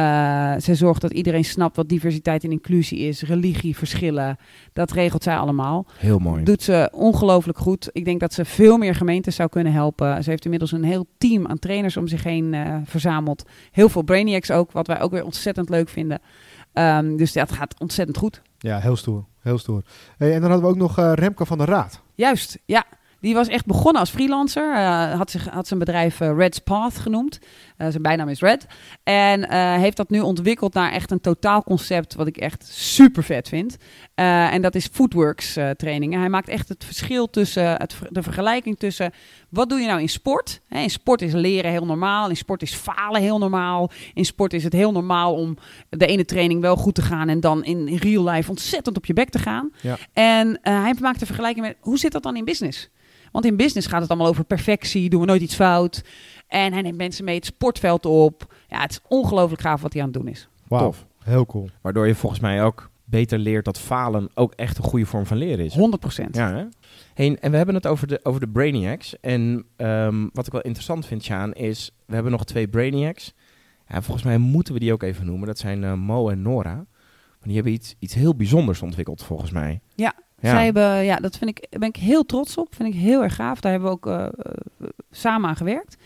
Uh, 0.00 0.52
zij 0.58 0.74
zorgt 0.74 1.00
dat 1.00 1.12
iedereen 1.12 1.44
snapt 1.44 1.76
wat 1.76 1.88
diversiteit 1.88 2.44
en 2.44 2.50
inclusie 2.50 2.98
is. 2.98 3.22
Religie, 3.22 3.76
verschillen. 3.76 4.36
Dat 4.72 4.90
regelt 4.90 5.22
zij 5.22 5.36
allemaal. 5.36 5.86
Heel 5.96 6.18
mooi. 6.18 6.44
Doet 6.44 6.62
ze 6.62 6.90
ongelooflijk 6.92 7.58
goed. 7.58 7.88
Ik 7.92 8.04
denk 8.04 8.20
dat 8.20 8.32
ze 8.32 8.44
veel 8.44 8.76
meer 8.76 8.94
gemeentes 8.94 9.34
zou 9.34 9.48
kunnen 9.48 9.72
helpen. 9.72 10.22
Ze 10.24 10.30
heeft 10.30 10.44
inmiddels 10.44 10.72
een 10.72 10.84
heel 10.84 11.06
team 11.18 11.46
aan 11.46 11.58
trainers 11.58 11.96
om 11.96 12.08
zich 12.08 12.22
heen 12.22 12.52
uh, 12.52 12.76
verzameld. 12.84 13.44
Heel 13.70 13.88
veel 13.88 14.02
Brainiacs 14.02 14.50
ook, 14.50 14.72
wat 14.72 14.86
wij 14.86 15.00
ook 15.00 15.10
weer 15.10 15.24
ontzettend 15.24 15.68
leuk 15.68 15.88
vinden. 15.88 16.20
Um, 16.72 17.16
dus 17.16 17.32
dat 17.32 17.52
gaat 17.52 17.80
ontzettend 17.80 18.18
goed. 18.18 18.42
Ja, 18.58 18.78
heel 18.78 18.96
stoer. 18.96 19.24
Heel 19.40 19.58
stoer. 19.58 19.82
Hey, 20.16 20.34
en 20.34 20.40
dan 20.40 20.50
hadden 20.50 20.68
we 20.68 20.74
ook 20.74 20.80
nog 20.80 20.98
uh, 20.98 21.12
Remke 21.14 21.46
van 21.46 21.58
der 21.58 21.68
Raad. 21.68 22.02
Juist, 22.14 22.58
ja. 22.64 22.84
Die 23.20 23.34
was 23.34 23.48
echt 23.48 23.66
begonnen 23.66 24.00
als 24.00 24.10
freelancer. 24.10 24.74
Uh, 24.74 25.12
had, 25.12 25.30
zich, 25.30 25.48
had 25.48 25.66
zijn 25.66 25.78
bedrijf 25.78 26.20
uh, 26.20 26.36
Red's 26.36 26.58
Path 26.58 26.98
genoemd. 26.98 27.38
Uh, 27.78 27.88
zijn 27.88 28.02
bijnaam 28.02 28.28
is 28.28 28.40
Red. 28.40 28.66
En 29.02 29.52
heeft 29.80 29.96
dat 29.96 30.10
nu 30.10 30.20
ontwikkeld 30.20 30.74
naar 30.74 30.92
echt 30.92 31.10
een 31.10 31.20
totaalconcept 31.20 32.14
wat 32.14 32.26
ik 32.26 32.36
echt 32.36 32.66
super 32.66 33.22
vet 33.22 33.48
vind. 33.48 33.76
en 34.14 34.62
dat 34.62 34.74
is 34.74 34.88
Footworks 34.92 35.58
trainingen. 35.76 36.20
Hij 36.20 36.28
maakt 36.28 36.48
echt 36.48 36.68
het 36.68 36.84
verschil 36.84 37.30
tussen, 37.30 37.70
het, 37.70 37.96
de 38.08 38.22
vergelijking 38.22 38.78
tussen 38.78 39.12
wat 39.50 39.68
doe 39.68 39.80
je 39.80 39.86
nou 39.86 40.00
in 40.00 40.08
sport? 40.08 40.60
In 40.68 40.90
sport 40.90 41.22
is 41.22 41.32
leren 41.32 41.70
heel 41.70 41.86
normaal. 41.86 42.28
In 42.28 42.36
sport 42.36 42.62
is 42.62 42.74
falen 42.74 43.20
heel 43.20 43.38
normaal. 43.38 43.90
In 44.14 44.24
sport 44.24 44.52
is 44.52 44.64
het 44.64 44.72
heel 44.72 44.92
normaal 44.92 45.34
om 45.34 45.56
de 45.88 46.06
ene 46.06 46.24
training 46.24 46.60
wel 46.60 46.76
goed 46.76 46.94
te 46.94 47.02
gaan 47.02 47.28
en 47.28 47.40
dan 47.40 47.64
in, 47.64 47.88
in 47.88 47.96
real 47.96 48.24
life 48.24 48.50
ontzettend 48.50 48.96
op 48.96 49.06
je 49.06 49.12
bek 49.12 49.28
te 49.28 49.38
gaan. 49.38 49.72
Ja. 49.80 49.96
En 50.12 50.58
hij 50.62 50.94
maakt 51.00 51.20
de 51.20 51.26
vergelijking 51.26 51.66
met 51.66 51.76
hoe 51.80 51.98
zit 51.98 52.12
dat 52.12 52.22
dan 52.22 52.36
in 52.36 52.44
business? 52.44 52.90
Want 53.30 53.44
in 53.44 53.56
business 53.56 53.86
gaat 53.86 54.00
het 54.00 54.10
allemaal 54.10 54.28
over 54.28 54.44
perfectie, 54.44 55.10
doen 55.10 55.20
we 55.20 55.26
nooit 55.26 55.42
iets 55.42 55.54
fout. 55.54 56.04
En 56.48 56.72
hij 56.72 56.82
neemt 56.82 56.96
mensen 56.96 57.24
mee 57.24 57.34
het 57.34 57.44
sportveld 57.44 58.06
op. 58.06 58.54
Ja, 58.68 58.80
het 58.80 58.90
is 58.90 59.00
ongelooflijk 59.08 59.62
gaaf 59.62 59.80
wat 59.80 59.92
hij 59.92 60.02
aan 60.02 60.08
het 60.08 60.16
doen 60.16 60.28
is. 60.28 60.48
Wow. 60.68 60.80
Tof. 60.80 61.06
Heel 61.24 61.46
cool. 61.46 61.68
Waardoor 61.80 62.06
je 62.06 62.14
volgens 62.14 62.40
mij 62.40 62.64
ook 62.64 62.90
beter 63.04 63.38
leert 63.38 63.64
dat 63.64 63.78
falen 63.78 64.28
ook 64.34 64.52
echt 64.54 64.78
een 64.78 64.84
goede 64.84 65.06
vorm 65.06 65.26
van 65.26 65.36
leren 65.36 65.64
is. 65.64 65.74
100 65.74 66.00
procent. 66.00 66.36
Ja, 66.36 66.54
hè? 66.54 66.64
Hey, 67.14 67.36
en 67.40 67.50
we 67.50 67.56
hebben 67.56 67.74
het 67.74 67.86
over 67.86 68.06
de, 68.06 68.20
over 68.22 68.40
de 68.40 68.48
Brainiacs. 68.48 69.20
En 69.20 69.64
ehm, 69.76 70.26
wat 70.32 70.46
ik 70.46 70.52
wel 70.52 70.60
interessant 70.60 71.06
vind, 71.06 71.22
Sjaan, 71.22 71.52
is... 71.52 71.90
We 72.06 72.14
hebben 72.14 72.32
nog 72.32 72.44
twee 72.44 72.68
Brainiacs. 72.68 73.34
Ja, 73.88 74.02
volgens 74.02 74.26
mij 74.26 74.38
moeten 74.38 74.74
we 74.74 74.80
die 74.80 74.92
ook 74.92 75.02
even 75.02 75.26
noemen. 75.26 75.46
Dat 75.46 75.58
zijn 75.58 75.84
eh, 75.84 75.94
Mo 75.94 76.28
en 76.28 76.42
Nora. 76.42 76.74
Maar 76.74 77.48
die 77.48 77.54
hebben 77.54 77.72
iets, 77.72 77.94
iets 77.98 78.14
heel 78.14 78.36
bijzonders 78.36 78.82
ontwikkeld, 78.82 79.22
volgens 79.22 79.50
mij. 79.50 79.80
Ja, 79.94 80.14
Ja. 80.40 80.50
Zij 80.50 80.64
hebben, 80.64 81.04
ja, 81.04 81.16
dat 81.16 81.38
vind 81.38 81.50
ik, 81.50 81.66
daar 81.70 81.80
ben 81.80 81.88
ik 81.88 81.96
heel 81.96 82.24
trots 82.24 82.56
op. 82.56 82.74
Vind 82.74 82.94
ik 82.94 83.00
heel 83.00 83.22
erg 83.22 83.34
gaaf. 83.34 83.60
Daar 83.60 83.72
hebben 83.72 83.90
we 83.90 83.96
ook 83.96 84.06
eh, 84.06 84.24
eh, 84.24 84.88
samen 85.10 85.48
aan 85.48 85.56
gewerkt. 85.56 85.96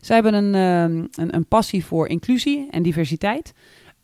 Zij 0.00 0.14
hebben 0.14 0.34
een, 0.34 0.54
ehm, 0.54 1.22
een, 1.22 1.34
een 1.34 1.46
passie 1.46 1.84
voor 1.84 2.08
inclusie 2.08 2.68
en 2.70 2.82
diversiteit. 2.82 3.52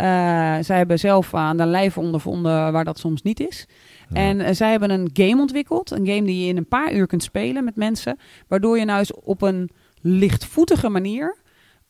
Eh, 0.01 0.57
zij 0.61 0.77
hebben 0.77 0.99
zelf 0.99 1.35
aan 1.35 1.57
de 1.57 1.67
lijve 1.67 2.01
ondervonden 2.01 2.73
waar 2.73 2.85
dat 2.85 2.99
soms 2.99 3.23
niet 3.23 3.41
is. 3.41 3.67
Ja. 4.09 4.17
En 4.17 4.41
eh, 4.41 4.55
zij 4.55 4.71
hebben 4.71 4.91
een 4.91 5.11
game 5.13 5.41
ontwikkeld. 5.41 5.91
Een 5.91 6.07
game 6.07 6.23
die 6.23 6.43
je 6.43 6.49
in 6.49 6.57
een 6.57 6.69
paar 6.69 6.93
uur 6.93 7.07
kunt 7.07 7.23
spelen 7.23 7.65
met 7.65 7.77
mensen. 7.77 8.19
Waardoor 8.49 8.79
je 8.79 8.85
nou 8.85 8.99
eens 8.99 9.15
op 9.15 9.43
een 9.43 9.71
lichtvoetige 10.01 10.89
manier 10.89 11.37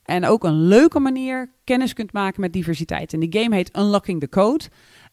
en 0.04 0.24
ook 0.24 0.44
een 0.44 0.66
leuke 0.66 1.00
manier 1.00 1.52
kennis 1.64 1.92
kunt 1.92 2.12
maken 2.12 2.40
met 2.40 2.52
diversiteit. 2.52 3.12
En 3.12 3.20
die 3.20 3.40
game 3.40 3.54
heet 3.54 3.76
Unlocking 3.76 4.20
the 4.20 4.28
Code. 4.28 4.64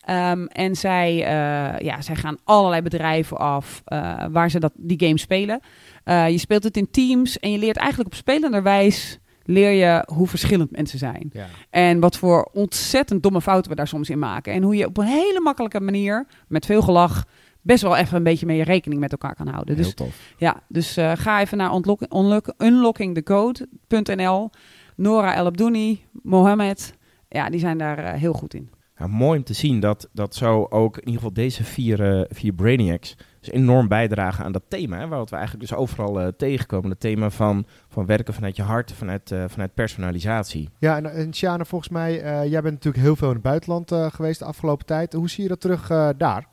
Ehm, 0.07 0.45
en 0.45 0.75
zij, 0.75 1.23
eh, 1.23 1.79
ja, 1.79 2.01
zij 2.01 2.15
gaan 2.15 2.37
allerlei 2.43 2.81
bedrijven 2.81 3.37
af 3.37 3.81
eh, 3.85 4.25
waar 4.31 4.49
ze 4.49 4.59
dat, 4.59 4.71
die 4.75 4.99
game 4.99 5.17
spelen. 5.17 5.59
Eh, 6.03 6.29
je 6.29 6.37
speelt 6.37 6.63
het 6.63 6.77
in 6.77 6.91
teams 6.91 7.39
en 7.39 7.51
je 7.51 7.57
leert 7.57 7.77
eigenlijk 7.77 8.09
op 8.09 8.15
spelenderwijs 8.15 9.19
leer 9.43 9.71
je 9.71 10.03
hoe 10.13 10.27
verschillend 10.27 10.71
mensen 10.71 10.99
zijn. 10.99 11.29
Ja. 11.33 11.45
En 11.69 11.99
wat 11.99 12.17
voor 12.17 12.49
ontzettend 12.53 13.23
domme 13.23 13.41
fouten 13.41 13.71
we 13.71 13.77
daar 13.77 13.87
soms 13.87 14.09
in 14.09 14.19
maken. 14.19 14.53
En 14.53 14.63
hoe 14.63 14.75
je 14.75 14.85
op 14.85 14.97
een 14.97 15.05
hele 15.05 15.39
makkelijke 15.43 15.79
manier, 15.79 16.27
met 16.47 16.65
veel 16.65 16.81
gelach, 16.81 17.25
best 17.61 17.81
wel 17.81 17.95
even 17.95 18.17
een 18.17 18.23
beetje 18.23 18.45
mee 18.45 18.63
rekening 18.63 19.01
met 19.01 19.11
elkaar 19.11 19.35
kan 19.35 19.47
houden. 19.47 19.75
Dus 19.75 19.93
tof. 19.93 20.33
ja, 20.37 20.61
dus 20.67 20.97
ga 21.13 21.41
even 21.41 21.57
naar 21.57 21.73
unlock, 21.73 22.01
unlock, 22.09 22.53
unlockingthecode.nl. 22.57 24.49
Nora 24.95 25.35
El 25.35 25.45
Abdouni, 25.45 26.05
Mohammed, 26.11 26.93
ja, 27.29 27.49
die 27.49 27.59
zijn 27.59 27.77
daar 27.77 28.13
heel 28.13 28.33
goed 28.33 28.53
in. 28.53 28.69
Mooi 29.05 29.37
om 29.37 29.43
te 29.43 29.53
zien 29.53 29.79
dat, 29.79 30.09
dat 30.11 30.35
zo 30.35 30.67
ook 30.69 30.93
in 30.95 31.05
ieder 31.05 31.15
geval 31.15 31.33
deze 31.33 31.63
vier, 31.63 32.19
eh, 32.19 32.25
vier 32.29 32.53
Brainiacs 32.53 33.15
dus 33.39 33.51
enorm 33.51 33.87
bijdragen 33.87 34.45
aan 34.45 34.51
dat 34.51 34.63
thema. 34.67 34.97
Hè, 34.97 35.07
waar 35.07 35.23
we 35.23 35.35
eigenlijk 35.35 35.69
dus 35.69 35.77
overal 35.77 36.21
eh, 36.21 36.27
tegenkomen. 36.37 36.89
Het 36.89 36.99
thema 36.99 37.29
van, 37.29 37.65
van 37.87 38.05
werken 38.05 38.33
vanuit 38.33 38.55
je 38.55 38.61
hart, 38.61 38.91
vanuit, 38.91 39.31
eh, 39.31 39.43
vanuit 39.47 39.73
personalisatie. 39.73 40.69
Ja, 40.79 40.95
en, 40.95 41.33
en 41.41 41.65
volgens 41.65 41.89
mij, 41.89 42.13
jij 42.49 42.61
bent 42.61 42.73
natuurlijk 42.73 43.03
heel 43.03 43.15
veel 43.15 43.27
in 43.27 43.33
het 43.33 43.43
buitenland 43.43 43.91
geweest 43.93 44.39
de 44.39 44.45
afgelopen 44.45 44.85
tijd. 44.85 45.13
Hoe 45.13 45.29
zie 45.29 45.43
je 45.43 45.49
dat 45.49 45.61
terug 45.61 45.87
daar? 46.17 46.47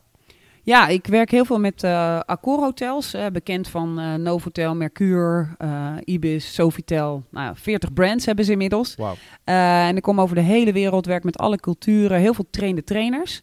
Ja, 0.64 0.88
ik 0.88 1.06
werk 1.06 1.30
heel 1.30 1.44
veel 1.44 1.58
met 1.58 1.82
eh 1.82 2.20
Accor 2.20 2.58
Hotels, 2.60 3.14
eh, 3.14 3.26
bekend 3.32 3.68
van 3.68 3.98
eh 3.98 4.14
Novotel, 4.14 4.74
Mercure, 4.74 5.46
Ibis, 6.04 6.54
Sofitel. 6.54 7.24
Nou, 7.30 7.46
ja, 7.46 7.54
40 7.54 7.92
brands 7.92 8.26
hebben 8.26 8.44
ze 8.44 8.52
inmiddels. 8.52 8.94
Eh, 9.44 9.86
en 9.86 9.96
ik 9.96 10.02
kom 10.02 10.20
over 10.20 10.34
de 10.34 10.40
hele 10.42 10.72
wereld, 10.72 11.06
werk 11.06 11.24
met 11.24 11.38
alle 11.38 11.56
culturen, 11.56 12.18
heel 12.20 12.34
veel 12.34 12.46
trainde 12.50 12.84
trainers. 12.84 13.40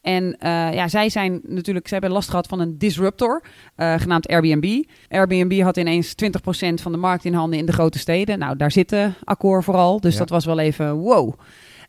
En 0.00 0.36
ja, 0.72 0.88
zij 0.88 1.08
zijn 1.08 1.40
natuurlijk, 1.42 1.86
ze 1.88 1.92
hebben 1.94 2.12
last 2.12 2.28
gehad 2.28 2.46
van 2.46 2.60
een 2.60 2.78
disruptor, 2.78 3.42
genaamd 3.76 4.28
Airbnb. 4.28 4.82
Airbnb 5.08 5.60
had 5.62 5.76
ineens 5.76 6.14
20% 6.14 6.80
van 6.80 6.92
de 6.92 6.98
markt 6.98 7.24
in 7.24 7.34
handen 7.34 7.58
in 7.58 7.66
de 7.66 7.72
grote 7.72 7.98
steden. 7.98 8.38
Nou, 8.38 8.56
daar 8.56 8.70
zitten 8.70 9.14
Accor 9.24 9.64
vooral, 9.64 10.00
dus 10.00 10.12
Ja. 10.12 10.18
dat 10.18 10.28
was 10.28 10.44
wel 10.44 10.58
even 10.58 10.94
wow. 10.94 11.32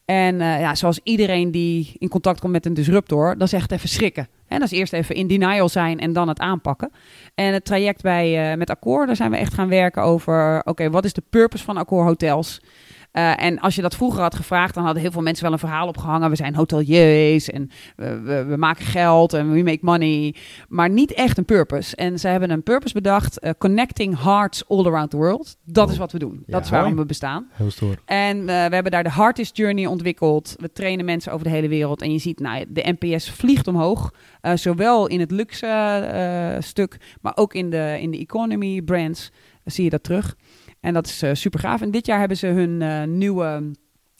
En 0.05 0.37
ja, 0.39 0.75
zoals 0.75 0.99
iedereen 1.03 1.51
die 1.51 1.95
in 1.97 2.09
contact 2.09 2.39
komt 2.39 2.51
met 2.51 2.65
een 2.65 2.73
disruptor, 2.73 3.37
dat 3.37 3.47
is 3.47 3.53
echt 3.53 3.71
even 3.71 3.89
schrikken. 3.89 4.27
En 4.51 4.59
dat 4.59 4.71
is 4.71 4.77
eerst 4.77 4.93
even 4.93 5.15
in 5.15 5.27
denial 5.27 5.69
zijn 5.69 5.99
en 5.99 6.13
dan 6.13 6.27
het 6.27 6.39
aanpakken. 6.39 6.91
En 7.35 7.53
het 7.53 7.65
traject 7.65 8.01
bij, 8.01 8.51
eh, 8.51 8.57
met 8.57 8.69
Accor, 8.69 9.05
daar 9.05 9.15
zijn 9.15 9.31
we 9.31 9.37
echt 9.37 9.53
gaan 9.53 9.69
werken 9.69 10.01
over... 10.01 10.61
oké, 10.63 10.89
wat 10.89 11.05
is 11.05 11.13
de 11.13 11.23
purpose 11.29 11.63
van 11.63 11.77
Accor 11.77 12.05
Hotels? 12.05 12.61
Eh, 13.11 13.43
en 13.43 13.59
als 13.59 13.75
je 13.75 13.81
dat 13.81 13.95
vroeger 13.95 14.21
had 14.21 14.35
gevraagd, 14.35 14.73
dan 14.73 14.83
hadden 14.83 15.01
heel 15.01 15.11
veel 15.11 15.21
mensen 15.21 15.43
wel 15.43 15.53
een 15.53 15.59
verhaal 15.59 15.87
opgehangen. 15.87 16.29
We 16.29 16.35
zijn 16.35 16.55
hoteliers 16.55 17.49
en 17.49 17.69
we, 17.95 18.19
we, 18.19 18.43
we 18.43 18.57
maken 18.57 18.85
geld 18.85 19.33
en 19.33 19.51
we 19.51 19.63
make 19.63 19.79
money. 19.81 20.35
Maar 20.67 20.89
niet 20.89 21.13
echt 21.13 21.37
een 21.37 21.45
purpose. 21.45 21.95
En 21.95 22.19
ze 22.19 22.27
hebben 22.27 22.49
een 22.49 22.63
purpose 22.63 22.93
bedacht, 22.93 23.39
eh, 23.39 23.51
connecting 23.57 24.21
hearts 24.21 24.67
all 24.67 24.85
around 24.85 25.09
the 25.09 25.17
world. 25.17 25.57
Dat 25.63 25.89
is 25.89 25.97
wat 25.97 26.11
we 26.11 26.19
doen. 26.19 26.43
Ja, 26.45 26.53
dat 26.53 26.63
is 26.63 26.69
waarom 26.69 26.95
we 26.95 27.05
bestaan. 27.05 27.47
Heel 27.51 27.71
stoer. 27.71 28.01
En 28.05 28.39
eh, 28.39 28.45
we 28.45 28.73
hebben 28.73 28.91
daar 28.91 29.03
de 29.03 29.09
Hardest 29.09 29.57
Journey 29.57 29.85
ontwikkeld. 29.85 30.55
We 30.59 30.71
trainen 30.71 31.05
mensen 31.05 31.31
over 31.31 31.45
de 31.45 31.51
hele 31.51 31.67
wereld. 31.67 32.01
En 32.01 32.11
je 32.11 32.19
ziet, 32.19 32.39
nou, 32.39 32.65
de 32.67 32.95
NPS 32.99 33.29
vliegt 33.29 33.67
omhoog. 33.67 34.13
Zowel 34.53 35.07
in 35.07 35.19
het 35.19 35.31
luxe 35.31 36.57
stuk, 36.59 36.97
maar 37.21 37.31
ook 37.35 37.53
in 37.53 37.69
de, 37.69 37.97
in 37.99 38.11
de 38.11 38.17
economy 38.17 38.81
brands 38.81 39.31
zie 39.65 39.83
je 39.83 39.89
dat 39.89 40.03
terug. 40.03 40.35
En 40.81 40.93
dat 40.93 41.07
is 41.07 41.23
super 41.41 41.59
gaaf. 41.59 41.81
En 41.81 41.91
dit 41.91 42.05
jaar 42.05 42.19
hebben 42.19 42.37
ze 42.37 42.47
hun 42.47 42.81
eh, 42.81 43.03
nieuwe, 43.03 43.71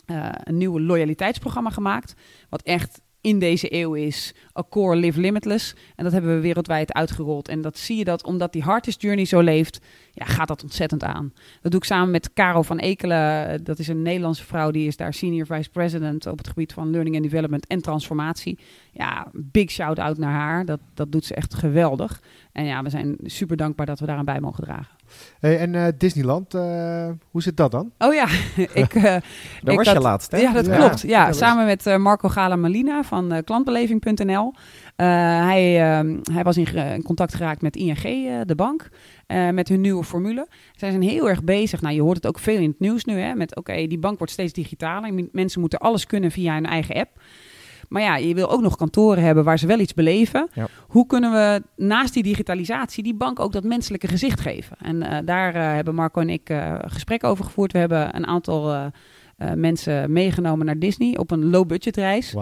eh, 0.05 0.29
een 0.43 0.57
nieuwe 0.57 0.81
loyaliteitsprogramma 0.81 1.69
gemaakt. 1.69 2.13
Wat 2.49 2.61
echt 2.61 3.01
in 3.21 3.39
deze 3.39 3.73
eeuw 3.73 3.93
is 3.93 4.33
Accor 4.53 4.95
Live 4.95 5.19
Limitless. 5.19 5.75
En 5.95 6.03
dat 6.03 6.13
hebben 6.13 6.35
we 6.35 6.41
wereldwijd 6.41 6.93
uitgerold. 6.93 7.47
En 7.47 7.61
dat 7.61 7.77
zie 7.77 7.97
je 7.97 8.03
dat 8.03 8.23
omdat 8.23 8.53
die 8.53 8.61
Hardest 8.61 9.01
Journey 9.01 9.25
zo 9.25 9.39
leeft, 9.39 9.79
ja, 10.13 10.25
gaat 10.25 10.47
dat 10.47 10.63
ontzettend 10.63 11.03
aan. 11.03 11.33
Dat 11.61 11.71
doe 11.71 11.79
ik 11.81 11.85
samen 11.85 12.11
met 12.11 12.33
Caro 12.33 12.61
van 12.61 12.77
Ekelen. 12.79 13.63
Dat 13.63 13.79
is 13.79 13.87
een 13.87 14.01
Nederlandse 14.01 14.45
vrouw, 14.45 14.71
die 14.71 14.87
is 14.87 14.97
daar 14.97 15.13
senior 15.13 15.45
vice 15.45 15.69
president 15.69 16.25
op 16.27 16.37
het 16.37 16.47
gebied 16.47 16.73
van 16.73 16.89
learning 16.91 17.15
and 17.15 17.23
development 17.23 17.67
en 17.67 17.81
transformatie. 17.81 18.59
Ja, 18.91 19.27
big 19.33 19.69
shout-out 19.71 20.17
naar 20.17 20.31
haar. 20.33 20.65
Dat, 20.65 20.79
dat 20.93 21.11
doet 21.11 21.25
ze 21.25 21.35
echt 21.35 21.53
geweldig. 21.53 22.21
En 22.51 22.65
ja, 22.65 22.83
we 22.83 22.89
zijn 22.89 23.15
super 23.23 23.57
dankbaar 23.57 23.85
dat 23.85 23.99
we 23.99 24.05
daaraan 24.05 24.25
bij 24.25 24.39
mogen 24.39 24.63
dragen. 24.63 24.95
Hey, 25.39 25.57
en 25.59 25.75
eh, 25.75 25.87
Disneyland, 25.97 26.53
eh, 26.53 27.09
hoe 27.31 27.41
zit 27.41 27.57
dat 27.57 27.71
dan? 27.71 27.91
Oh 27.97 28.13
ja, 28.13 28.27
ik, 28.83 28.93
eh, 28.95 29.03
Daar 29.03 29.21
Ik 29.63 29.77
was 29.77 29.85
had- 29.87 29.95
je 29.95 30.01
laatst, 30.01 30.31
hè? 30.31 30.37
Ja, 30.37 30.51
dat 30.53 30.65
Ja, 30.65 30.75
klopt. 30.77 31.01
Ja, 31.01 31.27
eens. 31.27 31.37
samen 31.37 31.65
met 31.65 31.85
eh, 31.85 31.97
Marco 31.97 32.29
Gala 32.29 32.55
Malina 32.55 33.03
van 33.03 33.31
eh, 33.31 33.43
klantbeleving.nl. 33.43 34.53
Eh, 35.01 35.07
hij, 35.45 35.81
ehm, 35.81 36.17
hij 36.31 36.43
was 36.43 36.57
in, 36.57 36.75
in 36.75 37.03
contact 37.03 37.35
geraakt 37.35 37.61
met 37.61 37.75
ING, 37.75 38.03
eh, 38.03 38.39
de 38.45 38.55
bank, 38.55 38.89
eh, 39.27 39.49
met 39.49 39.67
hun 39.67 39.81
nieuwe 39.81 40.03
formule. 40.03 40.47
Zij 40.75 40.89
zijn 40.89 41.01
heel 41.01 41.29
erg 41.29 41.43
bezig. 41.43 41.81
Nou, 41.81 41.95
je 41.95 42.01
hoort 42.01 42.15
het 42.15 42.27
ook 42.27 42.39
veel 42.39 42.57
in 42.57 42.69
het 42.69 42.79
nieuws 42.79 43.05
nu, 43.05 43.19
hè, 43.19 43.35
met 43.35 43.55
oké, 43.55 43.87
die 43.87 43.99
bank 43.99 44.17
wordt 44.17 44.33
steeds 44.33 44.53
digitaler. 44.53 45.27
Mensen 45.31 45.59
moeten 45.59 45.79
alles 45.79 46.05
kunnen 46.05 46.31
via 46.31 46.53
hun 46.53 46.65
eigen 46.65 46.95
app. 46.95 47.09
Maar 47.89 48.01
ja, 48.01 48.15
je 48.15 48.33
wil 48.33 48.51
ook 48.51 48.61
nog 48.61 48.75
kantoren 48.75 49.23
hebben 49.23 49.43
waar 49.43 49.59
ze 49.59 49.67
wel 49.67 49.79
iets 49.79 49.93
beleven. 49.93 50.49
Ja. 50.53 50.67
Hoe 50.87 51.07
kunnen 51.07 51.31
we 51.31 51.63
naast 51.75 52.13
die 52.13 52.23
digitalisatie 52.23 53.03
die 53.03 53.15
bank 53.15 53.39
ook 53.39 53.51
dat 53.51 53.63
menselijke 53.63 54.07
gezicht 54.07 54.39
geven? 54.39 54.77
En 54.77 55.25
daar 55.25 55.73
hebben 55.75 55.95
Marco 55.95 56.21
en 56.21 56.29
ik 56.29 56.49
eh 56.49 56.75
gesprekken 56.85 57.29
over 57.29 57.45
gevoerd. 57.45 57.71
We 57.71 57.77
hebben 57.77 58.15
een 58.15 58.27
aantal 58.27 58.91
eh, 59.41 59.53
mensen 59.53 60.11
meegenomen 60.11 60.65
naar 60.65 60.79
Disney 60.79 61.17
op 61.17 61.31
een 61.31 61.49
low-budget 61.49 61.95
reis. 61.95 62.35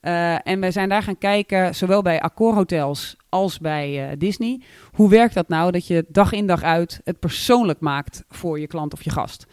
Eh, 0.00 0.46
en 0.46 0.60
we 0.60 0.70
zijn 0.70 0.88
daar 0.88 1.02
gaan 1.02 1.18
kijken, 1.18 1.74
zowel 1.74 2.02
bij 2.02 2.20
Accor 2.20 2.54
Hotels 2.54 3.16
als 3.28 3.58
bij 3.58 4.10
eh, 4.10 4.18
Disney. 4.18 4.60
Hoe 4.92 5.08
werkt 5.08 5.34
dat 5.34 5.48
nou 5.48 5.70
dat 5.70 5.86
je 5.86 6.04
dag 6.08 6.32
in 6.32 6.46
dag 6.46 6.62
uit 6.62 7.00
het 7.04 7.18
persoonlijk 7.18 7.80
maakt 7.80 8.24
voor 8.28 8.60
je 8.60 8.66
klant 8.66 8.92
of 8.92 9.02
je 9.02 9.10
gast? 9.10 9.46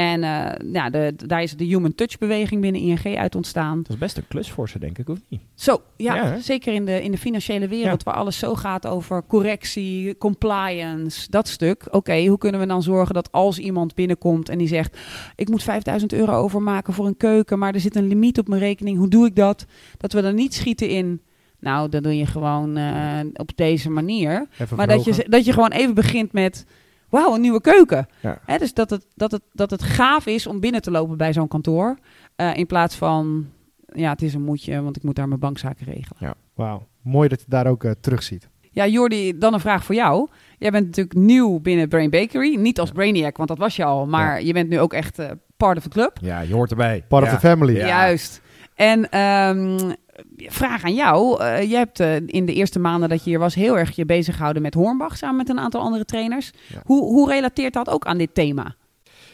En 0.00 0.22
eh, 0.22 0.72
ja, 0.72 0.90
de, 0.90 1.12
daar 1.26 1.42
is 1.42 1.56
de 1.56 1.64
Human 1.64 1.94
Touch 1.94 2.18
beweging 2.18 2.60
binnen 2.60 2.80
ING 2.80 3.16
uit 3.16 3.34
ontstaan. 3.34 3.82
Dat 3.82 3.92
is 3.92 3.98
best 3.98 4.16
een 4.16 4.28
klus 4.28 4.50
voor 4.50 4.68
ze, 4.68 4.78
denk 4.78 4.98
ik, 4.98 5.08
of 5.08 5.18
niet? 5.28 5.40
Zo, 5.54 5.82
ja, 5.96 6.38
zeker 6.38 6.74
in 6.74 6.84
de, 6.84 7.02
in 7.02 7.10
de 7.10 7.18
financiële 7.18 7.68
wereld 7.68 8.02
waar 8.02 8.14
alles 8.14 8.38
zo 8.38 8.54
gaat 8.54 8.86
over 8.86 9.26
correctie, 9.26 10.18
compliance, 10.18 11.30
dat 11.30 11.48
stuk. 11.48 11.86
Oké, 11.90 12.26
hoe 12.26 12.38
kunnen 12.38 12.60
we 12.60 12.66
dan 12.66 12.82
zorgen 12.82 13.14
dat 13.14 13.32
als 13.32 13.58
iemand 13.58 13.94
binnenkomt 13.94 14.48
en 14.48 14.58
die 14.58 14.68
zegt... 14.68 14.98
ik 15.36 15.48
moet 15.48 15.62
5000 15.62 16.12
euro 16.12 16.32
overmaken 16.32 16.92
voor 16.92 17.06
een 17.06 17.16
keuken, 17.16 17.58
maar 17.58 17.74
er 17.74 17.80
zit 17.80 17.96
een 17.96 18.08
limiet 18.08 18.38
op 18.38 18.48
mijn 18.48 18.60
rekening. 18.60 18.98
Hoe 18.98 19.08
doe 19.08 19.26
ik 19.26 19.36
dat? 19.36 19.66
Dat 19.96 20.12
we 20.12 20.20
dan 20.20 20.34
niet 20.34 20.54
schieten 20.54 20.88
in... 20.88 21.20
Nou, 21.58 21.88
dat 21.88 22.02
doe 22.02 22.16
je 22.16 22.26
gewoon 22.26 22.76
eh, 22.76 23.18
op 23.32 23.50
deze 23.54 23.90
manier. 23.90 24.48
Even 24.58 24.76
Maar 24.76 24.86
dat 24.86 25.04
je, 25.04 25.26
dat 25.28 25.44
je 25.44 25.52
gewoon 25.52 25.72
even 25.72 25.94
begint 25.94 26.32
met... 26.32 26.66
Wauw, 27.10 27.34
een 27.34 27.40
nieuwe 27.40 27.60
keuken. 27.60 28.08
Ja. 28.22 28.38
Hè, 28.44 28.58
dus 28.58 28.74
dat 28.74 28.90
het, 28.90 29.06
dat, 29.14 29.30
het, 29.30 29.42
dat 29.52 29.70
het 29.70 29.82
gaaf 29.82 30.26
is 30.26 30.46
om 30.46 30.60
binnen 30.60 30.82
te 30.82 30.90
lopen 30.90 31.16
bij 31.16 31.32
zo'n 31.32 31.48
kantoor. 31.48 31.98
eh, 32.36 32.56
in 32.56 32.66
plaats 32.66 32.96
van... 32.96 33.48
Ja, 33.94 34.10
het 34.10 34.22
is 34.22 34.34
een 34.34 34.44
moedje, 34.44 34.82
want 34.82 34.96
ik 34.96 35.02
moet 35.02 35.14
daar 35.16 35.28
mijn 35.28 35.40
bankzaken 35.40 35.86
regelen. 35.86 36.34
Wauw. 36.54 36.86
Mooi 37.02 37.28
dat 37.28 37.40
je 37.40 37.46
daar 37.48 37.66
ook 37.66 37.84
eh, 37.84 37.90
terug 38.00 38.22
ziet. 38.22 38.48
Ja, 38.70 38.86
Jordi, 38.86 39.38
dan 39.38 39.54
een 39.54 39.60
vraag 39.60 39.84
voor 39.84 39.94
jou. 39.94 40.28
Jij 40.58 40.70
bent 40.70 40.86
natuurlijk 40.86 41.16
nieuw 41.16 41.60
binnen 41.60 41.88
Brain 41.88 42.10
Bakery. 42.10 42.56
Niet 42.56 42.80
als 42.80 42.90
Brainiac, 42.90 43.36
want 43.36 43.48
dat 43.48 43.58
was 43.58 43.76
je 43.76 43.84
al. 43.84 44.06
Maar 44.06 44.42
je 44.42 44.52
bent 44.52 44.68
nu 44.68 44.80
ook 44.80 44.92
echt 44.92 45.18
eh, 45.18 45.30
part 45.56 45.76
of 45.76 45.82
the 45.82 45.88
club. 45.88 46.18
Ja, 46.20 46.40
je 46.40 46.54
hoort 46.54 46.70
erbij. 46.70 47.04
Part 47.08 47.24
ja. 47.24 47.32
of 47.32 47.40
the 47.40 47.46
family. 47.46 47.76
Ja. 47.76 47.86
Juist. 47.86 48.40
En 48.74 49.10
ehm, 49.10 49.92
vraag 50.36 50.84
aan 50.84 50.94
jou. 50.94 51.42
Eh 51.42 51.70
je 51.70 51.76
hebt 51.76 52.00
eh, 52.00 52.16
in 52.26 52.46
de 52.46 52.54
eerste 52.54 52.78
maanden 52.78 53.08
dat 53.08 53.24
je 53.24 53.30
hier 53.30 53.38
was 53.38 53.54
heel 53.54 53.78
erg 53.78 53.96
je 53.96 54.04
bezig 54.04 54.36
gehouden 54.36 54.62
met 54.62 54.74
Hornbach 54.74 55.16
samen 55.16 55.36
met 55.36 55.48
een 55.48 55.58
aantal 55.58 55.80
andere 55.80 56.04
trainers. 56.04 56.50
Ja. 56.66 56.82
Hoe, 56.84 57.04
hoe 57.04 57.30
relateert 57.30 57.72
dat 57.72 57.88
ook 57.88 58.04
aan 58.04 58.18
dit 58.18 58.34
thema? 58.34 58.74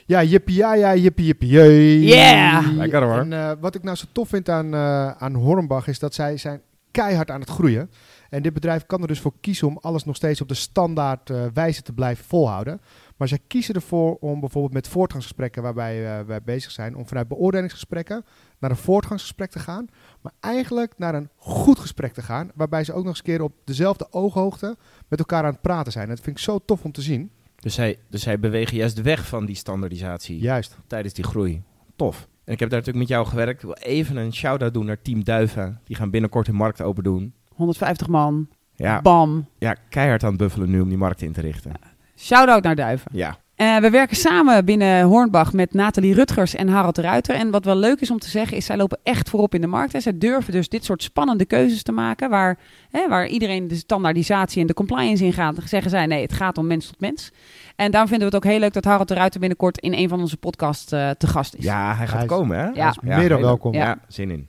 Ja, 0.07 0.23
jippie 0.23 0.57
ja, 0.57 0.75
ja, 0.75 0.95
jippie 0.95 1.26
jippie 1.26 1.49
jee. 1.49 2.05
Yeah! 2.05 2.76
Lekker, 2.76 3.02
hoor. 3.02 3.19
En 3.19 3.33
eh, 3.33 3.52
wat 3.61 3.75
ik 3.75 3.83
nou 3.83 3.97
zo 3.97 4.05
tof 4.12 4.28
vind 4.28 4.49
aan, 4.49 4.75
eh, 4.75 5.11
aan 5.11 5.35
Hornbach 5.35 5.88
is 5.88 5.99
dat 5.99 6.14
zij 6.14 6.37
zijn 6.37 6.61
keihard 6.90 7.31
aan 7.31 7.40
het 7.40 7.50
groeien. 7.50 7.90
En 8.31 8.43
dit 8.43 8.52
bedrijf 8.52 8.87
kan 8.87 9.02
er 9.02 9.09
dus 9.09 9.21
voor 9.21 9.33
kiezen 9.40 9.69
om 9.69 9.78
alles 9.81 10.05
nog 10.05 10.16
steeds 10.16 10.40
op 10.40 10.49
de 10.49 10.55
standaard 10.55 11.31
eh, 11.31 11.45
wijze 11.55 11.83
te 11.83 11.93
blijven 11.93 12.25
volhouden. 12.25 12.81
Maar 13.16 13.28
zij 13.28 13.38
kiezen 13.46 13.75
ervoor 13.75 14.16
om 14.20 14.40
bijvoorbeeld 14.40 14.73
met 14.73 14.88
voortgangsgesprekken 14.88 15.62
waarbij 15.62 16.18
eh, 16.18 16.26
wij 16.26 16.42
bezig 16.42 16.70
zijn, 16.70 16.96
om 16.96 17.06
vanuit 17.06 17.28
beoordelingsgesprekken 17.28 18.25
naar 18.58 18.70
een 18.70 18.76
voortgangsgesprek 18.76 19.50
te 19.50 19.58
gaan. 19.58 19.87
Maar 20.20 20.32
eigenlijk 20.40 20.92
naar 20.96 21.14
een 21.14 21.28
goed 21.37 21.78
gesprek 21.78 22.12
te 22.12 22.23
gaan, 22.23 22.50
waarbij 22.54 22.85
ze 22.85 22.92
ook 22.92 22.99
nog 22.99 23.08
eens 23.08 23.18
een 23.18 23.25
keer 23.25 23.42
op 23.42 23.52
dezelfde 23.64 24.06
ooghoogte 24.11 24.76
met 25.08 25.18
elkaar 25.18 25.44
aan 25.44 25.52
het 25.52 25.61
praten 25.61 25.92
zijn. 25.92 26.08
Dat 26.08 26.20
vind 26.20 26.37
ik 26.37 26.42
zo 26.42 26.58
tof 26.64 26.85
om 26.85 26.92
te 26.92 27.02
zien. 27.02 27.30
Dus 27.56 27.75
zij, 27.75 27.99
dus 28.08 28.23
zij 28.23 28.38
bewegen 28.40 28.76
juist 28.76 29.02
weg 29.02 29.26
van 29.28 29.46
die 29.46 29.56
standaardisatie 29.56 30.38
Juist. 30.38 30.76
tijdens 30.87 31.14
die 31.14 31.25
groei. 31.25 31.62
Tof. 31.96 32.28
En 32.44 32.52
ik 32.52 32.61
heb 32.61 32.70
daar 32.70 32.78
natuurlijk 32.78 33.08
met 33.08 33.16
jou 33.16 33.26
gewerkt. 33.26 33.62
Ik 33.62 33.66
wil 33.66 33.76
even 33.76 34.16
een 34.16 34.35
shout-out 34.35 34.75
doen 34.75 34.87
naar 34.87 35.02
Team 35.02 35.25
Duiven. 35.25 35.80
Die 35.85 35.96
gaan 35.96 36.11
binnenkort 36.11 36.46
hun 36.46 36.56
markt 36.56 36.82
open 36.82 37.04
doen. 37.04 37.35
150 37.54 38.08
man. 38.08 38.49
Ja, 38.75 39.02
Bam. 39.02 39.46
ja, 39.58 39.76
keihard 39.88 40.23
aan 40.23 40.28
het 40.28 40.38
buffelen 40.38 40.70
nu 40.70 40.80
om 40.80 40.88
die 40.88 40.99
markt 40.99 41.23
in 41.23 41.32
te 41.32 41.40
richten. 41.40 41.73
Shout-out 42.16 42.62
naar 42.62 42.75
Duiven. 42.76 43.11
Ja, 43.14 43.37
Eh, 43.56 43.76
we 43.76 43.90
werken 43.90 44.16
samen 44.16 44.64
binnen 44.64 45.04
Hornbach 45.04 45.52
met 45.52 45.75
Nathalie 45.75 46.14
Rutgers 46.14 46.54
en 46.54 46.68
Harald 46.68 46.94
de 46.94 47.00
Ruiter. 47.02 47.35
En 47.35 47.50
wat 47.50 47.64
wel 47.64 47.76
leuk 47.76 48.00
is 48.00 48.11
om 48.11 48.18
te 48.18 48.28
zeggen, 48.28 48.56
is 48.56 48.64
zij 48.66 48.76
lopen 48.76 48.99
echt 49.02 49.30
voorop 49.30 49.54
in 49.54 49.61
de 49.61 49.66
markt. 49.66 49.94
En 49.94 50.02
zij 50.02 50.18
durven 50.18 50.52
dus 50.52 50.68
dit 50.68 50.85
soort 50.85 51.02
spannende 51.02 51.44
keuzes 51.44 51.82
te 51.82 51.92
maken, 51.92 52.30
waar, 52.30 52.58
hè, 52.90 53.08
waar 53.08 53.26
iedereen 53.26 53.68
de 53.68 53.75
standaardisatie 53.75 54.61
en 54.61 54.66
de 54.66 54.75
compliance 54.75 55.25
in 55.25 55.32
gaat. 55.32 55.54
Zeggen 55.64 55.90
zij, 55.90 56.06
nee, 56.06 56.23
het 56.23 56.32
gaat 56.32 56.58
om 56.58 56.66
mens 56.66 56.87
tot 56.87 57.00
mens. 57.00 57.30
En 57.76 57.90
daarom 57.90 58.08
vinden 58.11 58.28
we 58.30 58.35
het 58.37 58.44
ook 58.44 58.50
heel 58.50 58.61
leuk 58.61 58.73
dat 58.73 58.85
Harald 58.85 59.08
de 59.08 59.14
Ruiter 59.14 59.40
binnenkort 59.40 59.78
in 59.78 59.92
een 59.94 60.08
van 60.08 60.20
onze 60.20 60.37
podcasts 60.37 60.92
eh, 60.92 61.11
te 61.11 61.26
gast 61.26 61.54
is. 61.54 61.64
ja 61.64 61.94
hij 61.96 62.06
gaat 62.06 62.14
Hij 62.14 62.25
is- 62.25 62.28
komen, 62.30 62.58
hè? 62.58 62.64
Ja. 62.64 62.73
Hij 62.75 62.88
is 62.88 62.99
meer 63.18 63.28
dan 63.28 63.40
welkom. 63.40 63.75
Ja, 63.75 63.99
zin 64.08 64.30
in. 64.30 64.49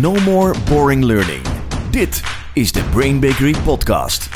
No 0.00 0.14
more 0.24 0.54
boring 0.68 1.04
learning. 1.04 1.42
Dit 1.90 2.22
is 2.54 2.72
de 2.72 2.82
Brain 2.82 3.20
Bakery 3.20 3.54
podcast. 3.64 4.35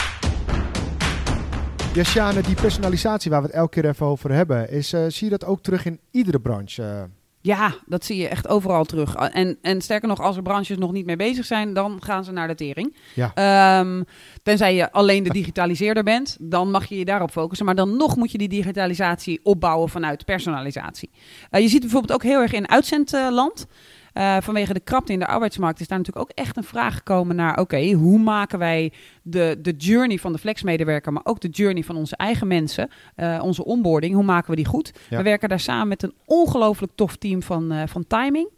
Ja, 1.95 2.05
Sjane, 2.05 2.43
die 2.43 2.55
personalisatie 2.55 3.31
waar 3.31 3.41
we 3.41 3.47
het 3.47 3.57
elke 3.57 3.81
keer 3.81 3.91
even 3.91 4.07
over 4.07 4.33
hebben, 4.33 4.71
is, 4.71 4.93
eh, 4.93 5.05
zie 5.09 5.25
je 5.25 5.39
dat 5.39 5.45
ook 5.45 5.63
terug 5.63 5.85
in 5.85 6.01
iedere 6.11 6.41
branche? 6.41 7.09
Ja, 7.41 7.75
dat 7.87 8.05
zie 8.05 8.17
je 8.17 8.29
echt 8.29 8.49
overal 8.49 8.85
terug. 8.85 9.15
En, 9.15 9.59
en 9.63 9.81
sterker 9.81 10.09
nog, 10.09 10.21
als 10.21 10.37
er 10.37 10.43
branches 10.43 10.77
nog 10.77 10.93
niet 10.93 11.07
mee 11.07 11.17
bezig 11.17 11.45
zijn, 11.45 11.75
dan 11.75 12.03
gaan 12.03 12.25
ze 12.25 12.33
naar 12.33 12.49
de 12.49 12.55
tering. 12.55 12.97
Ja. 13.15 13.33
Ehm, 13.35 14.03
tenzij 14.43 14.75
je 14.75 14.93
alleen 14.93 15.23
de 15.23 15.31
digitaliseerder 15.31 16.03
bent, 16.03 16.37
dan 16.41 16.71
mag 16.71 16.87
je 16.87 16.99
je 16.99 17.05
daarop 17.05 17.31
focussen. 17.31 17.67
Maar 17.67 17.75
dan 17.75 17.97
nog 17.97 18.17
moet 18.17 18.33
je 18.33 18.39
die 18.39 18.49
digitalisatie 18.49 19.41
opbouwen 19.43 19.89
vanuit 19.89 20.25
personalisatie. 20.25 21.11
Eh, 21.51 21.61
je 21.61 21.69
ziet 21.69 21.81
bijvoorbeeld 21.81 22.13
ook 22.13 22.23
heel 22.23 22.41
erg 22.41 22.53
in 22.53 22.69
uitzendland. 22.69 23.67
Eh, 24.13 24.37
vanwege 24.41 24.73
de 24.73 24.81
krapte 24.81 25.13
in 25.13 25.19
de 25.19 25.27
arbeidsmarkt 25.27 25.81
is 25.81 25.89
daar 25.89 25.99
natuurlijk 25.99 26.31
ook 26.31 26.37
echt 26.37 26.57
een 26.57 26.65
vraag 26.65 26.95
gekomen 26.95 27.37
naar: 27.37 27.59
oké, 27.59 27.93
hoe 27.93 28.19
maken 28.19 28.59
wij 28.59 28.93
de, 29.23 29.59
de 29.63 29.73
journey 29.73 30.19
van 30.19 30.33
de 30.33 30.39
flexmedewerker, 30.39 31.13
maar 31.13 31.25
ook 31.25 31.41
de 31.41 31.49
journey 31.49 31.83
van 31.83 31.97
onze 31.97 32.17
eigen 32.17 32.47
mensen, 32.47 32.91
eh, 33.15 33.41
onze 33.43 33.65
onboarding, 33.65 34.15
hoe 34.15 34.25
maken 34.25 34.51
we 34.51 34.57
die 34.57 34.65
goed? 34.65 34.93
Ja. 35.09 35.17
We 35.17 35.23
werken 35.23 35.49
daar 35.49 35.61
samen 35.61 35.89
met 35.89 36.03
een 36.03 36.15
ongelooflijk 36.25 36.93
tof 36.95 37.17
team 37.17 37.43
van, 37.43 37.73
eh, 37.73 37.83
van 37.87 38.07
timing. 38.07 38.49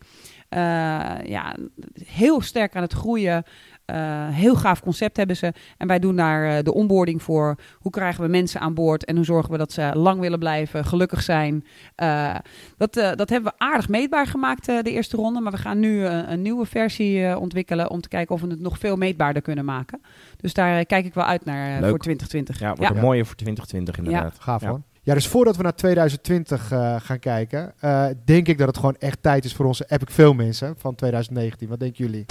Ja, 1.25 1.57
heel 2.05 2.41
sterk 2.41 2.77
aan 2.77 2.83
het 2.83 2.93
groeien. 2.93 3.45
Eh, 3.85 4.29
heel 4.29 4.55
gaaf 4.55 4.81
concept 4.81 5.17
hebben 5.17 5.37
ze. 5.37 5.53
En 5.79 5.87
wij 5.87 5.99
doen 5.99 6.17
daar 6.17 6.57
eh, 6.57 6.63
de 6.65 6.75
onboarding 6.75 7.23
voor. 7.23 7.57
Hoe 7.79 7.93
krijgen 7.93 8.23
we 8.25 8.29
mensen 8.31 8.61
aan 8.61 8.75
boord 8.75 9.05
en 9.05 9.17
hoe 9.17 9.25
zorgen 9.25 9.51
we 9.53 9.59
dat 9.59 9.73
ze 9.73 9.91
lang 9.95 10.21
willen 10.21 10.39
blijven, 10.39 10.85
gelukkig 10.85 11.23
zijn. 11.23 11.65
Eh, 11.95 12.35
dat, 12.77 12.97
eh, 12.97 13.13
dat 13.15 13.31
hebben 13.31 13.53
we 13.59 13.65
aardig 13.65 13.89
meetbaar 13.89 14.27
gemaakt 14.27 14.69
eh, 14.69 14.83
de 14.83 14.91
eerste 14.91 15.17
ronde. 15.17 15.41
Maar 15.41 15.53
we 15.53 15.59
gaan 15.59 15.79
nu 15.79 16.05
eh, 16.05 16.19
een 16.27 16.43
nieuwe 16.43 16.67
versie 16.67 17.27
eh, 17.27 17.41
ontwikkelen 17.41 17.91
om 17.91 18.01
te 18.01 18.09
kijken 18.09 18.35
of 18.35 18.41
we 18.41 18.47
het 18.47 18.61
nog 18.61 18.79
veel 18.79 18.97
meetbaarder 18.97 19.43
kunnen 19.43 19.65
maken. 19.65 20.01
Dus 20.37 20.55
daar 20.55 20.85
kijk 20.85 21.05
ik 21.05 21.15
wel 21.15 21.25
uit 21.25 21.45
naar 21.45 21.89
voor 21.89 21.99
2020. 21.99 22.59
Ja, 22.59 22.75
wordt 22.75 22.95
een 22.97 23.01
mooie 23.01 23.25
voor 23.25 23.35
2020 23.35 23.99
inderdaad. 23.99 24.37
Gaaf 24.39 24.61
Ja. 24.63 24.69
hoor. 24.69 24.81
Ja, 25.05 25.15
dus 25.15 25.29
voordat 25.29 25.57
we 25.57 25.63
naar 25.63 25.75
2020 25.75 26.71
eh, 26.73 26.97
gaan 27.01 27.19
kijken, 27.19 27.73
eh, 27.81 28.07
denk 28.25 28.49
ik 28.49 28.59
dat 28.59 28.67
het 28.67 28.77
gewoon 28.77 28.97
echt 28.99 29.19
tijd 29.23 29.45
is 29.45 29.55
voor 29.55 29.67
onze 29.67 29.85
Epic 29.89 30.15
Fail 30.15 30.35
mensen 30.35 30.75
van 30.79 30.95
2019. 30.95 31.69
Wat 31.69 31.81
denken 31.81 32.05
jullie? 32.05 32.25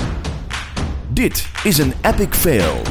Dit 1.13 1.47
is 1.63 1.77
een 1.77 1.93
epic 2.01 2.33
fail. 2.33 2.81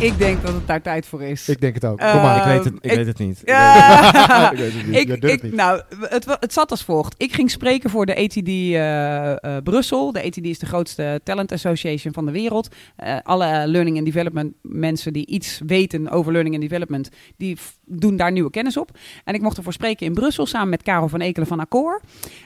Ik 0.00 0.18
denk 0.18 0.42
dat 0.42 0.54
het 0.54 0.66
daar 0.66 0.82
tijd 0.82 1.06
voor 1.06 1.22
is. 1.22 1.48
Ik 1.48 1.60
denk 1.60 1.74
het 1.74 1.84
ook. 1.84 1.98
Kom 1.98 2.06
maar. 2.06 2.36
Ik 2.36 2.44
weet 2.44 2.64
het, 2.64 2.74
ik 2.74 2.90
ik- 2.90 2.96
weet 2.96 3.06
het 3.06 3.18
niet. 3.18 3.42
Ja. 3.44 4.50
Ik 4.52 4.58
weet 4.58 4.72
het 4.72 4.86
niet. 4.86 4.96
Ik, 4.96 5.24
ik, 5.24 5.42
niet. 5.42 5.54
nou, 5.54 5.82
het, 6.00 6.26
het 6.40 6.52
zat 6.52 6.70
als 6.70 6.84
volgt. 6.84 7.14
Ik 7.16 7.32
ging 7.32 7.50
spreken 7.50 7.90
voor 7.90 8.06
de 8.06 8.16
ATD 8.16 8.46
eh, 8.46 9.30
eh, 9.56 9.62
Brussel. 9.62 10.12
De 10.12 10.22
ATD 10.24 10.36
is 10.44 10.58
de 10.58 10.66
grootste 10.66 11.20
talent 11.24 11.52
association 11.52 12.12
van 12.12 12.26
de 12.26 12.32
wereld. 12.32 12.68
Eh, 12.96 13.16
alle 13.22 13.66
learning 13.66 13.96
and 13.96 14.06
development 14.06 14.54
mensen 14.62 15.12
die 15.12 15.26
iets 15.26 15.60
weten 15.66 16.10
over 16.10 16.32
learning 16.32 16.54
and 16.54 16.64
development, 16.64 17.08
die 17.36 17.58
doen 17.84 18.16
daar 18.16 18.32
nieuwe 18.32 18.50
kennis 18.50 18.76
op. 18.76 18.90
En 19.24 19.34
ik 19.34 19.40
mocht 19.40 19.56
ervoor 19.56 19.72
spreken 19.72 20.06
in 20.06 20.14
Brussel 20.14 20.46
samen 20.46 20.68
met 20.68 20.82
Karel 20.82 21.08
van 21.08 21.20
Ekelen 21.20 21.48
van 21.48 21.60
Accor. 21.60 22.00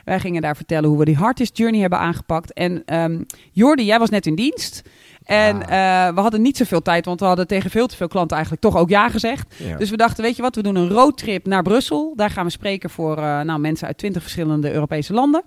Wij 0.05 0.21
gingen 0.21 0.43
daar 0.43 0.57
vertellen 0.57 0.89
hoe 0.89 0.99
we 0.99 1.05
die 1.05 1.17
Hardest 1.17 1.57
Journey 1.57 1.81
hebben 1.81 1.99
aangepakt. 1.99 2.53
En 2.53 2.83
ehm 2.85 3.21
Jordi, 3.53 3.85
jij 3.85 3.99
was 3.99 4.11
net 4.11 4.27
in 4.27 4.35
dienst. 4.35 4.83
En 5.31 5.63
eh, 5.63 6.15
we 6.15 6.21
hadden 6.21 6.43
niet 6.43 6.57
zoveel 6.57 6.83
tijd, 6.83 7.05
want 7.05 7.21
we 7.21 7.27
hadden 7.27 7.47
tegen 7.47 7.71
veel 7.71 7.87
te 7.87 7.97
veel 7.97 8.09
klanten 8.09 8.37
eigenlijk 8.37 8.65
toch 8.65 8.77
ook 8.77 8.89
ja 8.89 9.09
gezegd. 9.09 9.55
Ja. 9.57 9.77
Dus 9.77 9.91
we 9.91 9.97
dachten, 9.97 10.25
weet 10.25 10.37
je 10.37 10.43
wat, 10.43 10.55
we 10.55 10.63
doen 10.63 10.77
een 10.77 10.89
roadtrip 10.89 11.47
naar 11.47 11.63
Brussel. 11.63 12.13
Daar 12.17 12.31
gaan 12.31 12.45
we 12.45 12.51
spreken 12.51 12.91
voor 12.91 13.17
eh, 13.17 13.41
nou, 13.41 13.61
mensen 13.61 13.87
uit 13.87 13.99
twintig 13.99 14.23
verschillende 14.23 14.73
Europese 14.73 15.13
landen. 15.13 15.43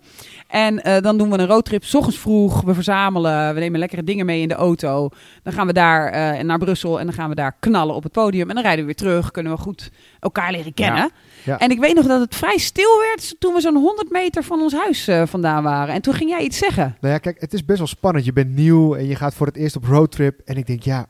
En 0.47 0.83
eh, 0.83 1.01
dan 1.01 1.17
doen 1.17 1.29
we 1.29 1.37
een 1.37 1.47
roadtrip, 1.47 1.83
s 1.83 1.93
ochtends 1.93 2.19
vroeg. 2.19 2.61
We 2.61 2.73
verzamelen, 2.73 3.53
we 3.53 3.59
nemen 3.59 3.79
lekkere 3.79 4.03
dingen 4.03 4.25
mee 4.25 4.41
in 4.41 4.47
de 4.47 4.53
auto. 4.53 5.09
Dan 5.43 5.53
gaan 5.53 5.67
we 5.67 5.73
daar 5.73 6.45
naar 6.45 6.57
Brussel 6.57 6.99
en 6.99 7.05
dan 7.05 7.15
gaan 7.15 7.29
we 7.29 7.35
daar 7.35 7.55
knallen 7.59 7.95
op 7.95 8.03
het 8.03 8.11
podium. 8.11 8.49
En 8.49 8.55
dan 8.55 8.63
rijden 8.63 8.79
we 8.79 8.85
weer 8.85 8.95
terug, 9.07 9.31
kunnen 9.31 9.51
we 9.51 9.57
goed 9.57 9.91
elkaar 10.19 10.51
leren 10.51 10.73
kennen. 10.73 11.03
Ja. 11.03 11.09
Ja. 11.43 11.59
En 11.59 11.71
ik 11.71 11.79
weet 11.79 11.95
nog 11.95 12.05
dat 12.05 12.19
het 12.19 12.35
vrij 12.35 12.57
stil 12.57 12.99
werd 12.99 13.35
toen 13.39 13.53
we 13.53 13.61
zo'n 13.61 13.75
100 13.75 14.11
meter 14.11 14.43
van 14.43 14.61
ons 14.61 14.73
huis 14.73 15.09
vandaan 15.29 15.63
waren. 15.63 15.93
En 15.93 16.01
toen 16.01 16.13
ging 16.13 16.29
jij 16.29 16.41
iets 16.41 16.57
zeggen. 16.57 16.97
Nou 17.01 17.13
ja, 17.13 17.19
kijk, 17.19 17.41
het 17.41 17.53
is 17.53 17.65
best 17.65 17.77
wel 17.77 17.87
spannend. 17.87 18.25
Je 18.25 18.33
bent 18.33 18.55
nieuw 18.55 18.95
en 18.95 19.07
je 19.07 19.15
gaat 19.15 19.33
voor 19.33 19.47
het 19.47 19.55
eerst 19.55 19.72
op 19.75 19.83
roadtrip. 19.83 20.39
En 20.45 20.55
ik 20.55 20.65
denk, 20.65 20.83
ja, 20.83 21.05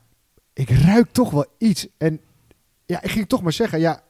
ik 0.53 0.69
ruik 0.69 1.11
toch 1.11 1.31
wel 1.31 1.45
iets. 1.57 1.87
En 1.97 2.21
ja, 2.85 3.01
ik 3.01 3.11
ging 3.11 3.27
toch 3.27 3.41
maar 3.41 3.51
zeggen, 3.51 3.79
ja, 3.79 4.01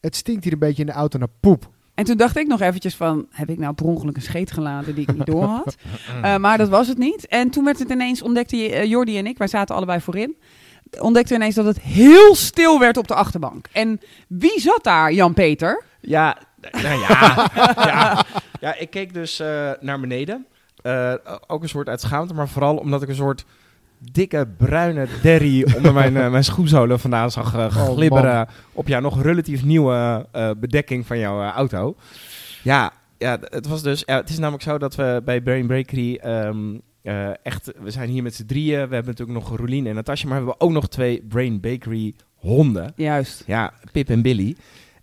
het 0.00 0.16
stinkt 0.16 0.44
hier 0.44 0.52
een 0.52 0.58
beetje 0.58 0.80
in 0.80 0.88
de 0.88 0.92
auto 0.92 1.18
naar 1.18 1.28
poep. 1.40 1.74
En 1.94 2.04
toen 2.04 2.16
dacht 2.16 2.36
ik 2.36 2.46
nog 2.46 2.60
eventjes 2.60 2.96
van, 2.96 3.26
heb 3.30 3.50
ik 3.50 3.58
nou 3.58 3.74
per 3.74 3.86
ongeluk 3.86 4.16
een 4.16 4.22
scheet 4.22 4.52
gelaten 4.52 4.94
die 4.94 5.06
ik 5.08 5.14
niet 5.14 5.26
door 5.26 5.44
had? 5.44 5.76
Eh, 6.22 6.36
maar 6.36 6.58
dat 6.58 6.68
was 6.68 6.88
het 6.88 6.98
niet. 6.98 7.26
En 7.26 7.50
toen 7.50 7.64
werd 7.64 7.78
het 7.78 7.90
ineens, 7.90 8.22
ontdekte 8.22 8.70
eh, 8.70 8.84
Jordi 8.84 9.18
en 9.18 9.26
ik, 9.26 9.38
wij 9.38 9.46
zaten 9.46 9.74
allebei 9.74 10.00
voorin, 10.00 10.36
ontdekten 10.98 11.36
we 11.36 11.40
ineens 11.40 11.54
dat 11.54 11.64
het 11.64 11.80
heel 11.80 12.34
stil 12.34 12.78
werd 12.78 12.96
op 12.96 13.08
de 13.08 13.14
achterbank. 13.14 13.68
En 13.72 14.00
wie 14.28 14.60
zat 14.60 14.84
daar, 14.84 15.12
Jan-Peter? 15.12 15.84
Ja, 16.00 16.38
nou 16.70 17.00
ja, 17.00 17.50
ja. 17.76 18.24
ja, 18.60 18.74
ik 18.74 18.90
keek 18.90 19.14
dus 19.14 19.40
eh, 19.40 19.70
naar 19.80 20.00
beneden. 20.00 20.46
Eh, 20.82 21.14
ook 21.46 21.62
een 21.62 21.68
soort 21.68 21.88
uit 21.88 22.00
schaamte, 22.00 22.34
maar 22.34 22.48
vooral 22.48 22.76
omdat 22.76 23.02
ik 23.02 23.08
een 23.08 23.14
soort 23.14 23.44
dikke 23.98 24.48
bruine 24.56 25.06
derry 25.22 25.64
onder 25.76 25.92
mijn, 25.92 26.16
eh, 26.16 26.30
mijn 26.30 26.44
schoenzolen 26.44 27.00
vandaan 27.00 27.30
zag 27.30 27.54
Oh, 27.54 27.70
glibberen 27.70 28.48
op 28.72 28.88
jouw 28.88 29.00
nog 29.00 29.22
relatief 29.22 29.64
nieuwe 29.64 30.26
eh, 30.32 30.50
bedekking 30.56 31.06
van 31.06 31.18
jouw 31.18 31.42
auto. 31.42 31.96
Ja, 32.62 32.92
ja, 33.18 33.38
het 33.40 33.66
was 33.66 33.82
dus. 33.82 34.02
Ja, 34.06 34.16
het 34.16 34.28
is 34.28 34.38
namelijk 34.38 34.62
zo 34.62 34.78
dat 34.78 34.94
we 34.94 35.22
bij 35.24 35.40
Brain 35.40 35.66
Bakery 35.66 36.14
ehm, 36.14 36.78
eh, 37.02 37.28
echt. 37.42 37.72
We 37.82 37.90
zijn 37.90 38.08
hier 38.08 38.22
met 38.22 38.34
z'n 38.34 38.46
drieën. 38.46 38.88
We 38.88 38.94
hebben 38.94 39.14
natuurlijk 39.14 39.38
nog 39.38 39.56
Rolien 39.56 39.86
en 39.86 39.94
Natasja, 39.94 40.28
maar 40.28 40.38
we 40.38 40.44
hebben 40.44 40.66
ook 40.66 40.72
nog 40.74 40.88
twee 40.88 41.24
Brain 41.28 41.60
Bakery 41.60 42.14
honden. 42.34 42.92
Juist. 42.96 43.42
Ja, 43.46 43.72
Pip 43.92 44.08
en 44.08 44.22
Billy. 44.22 44.56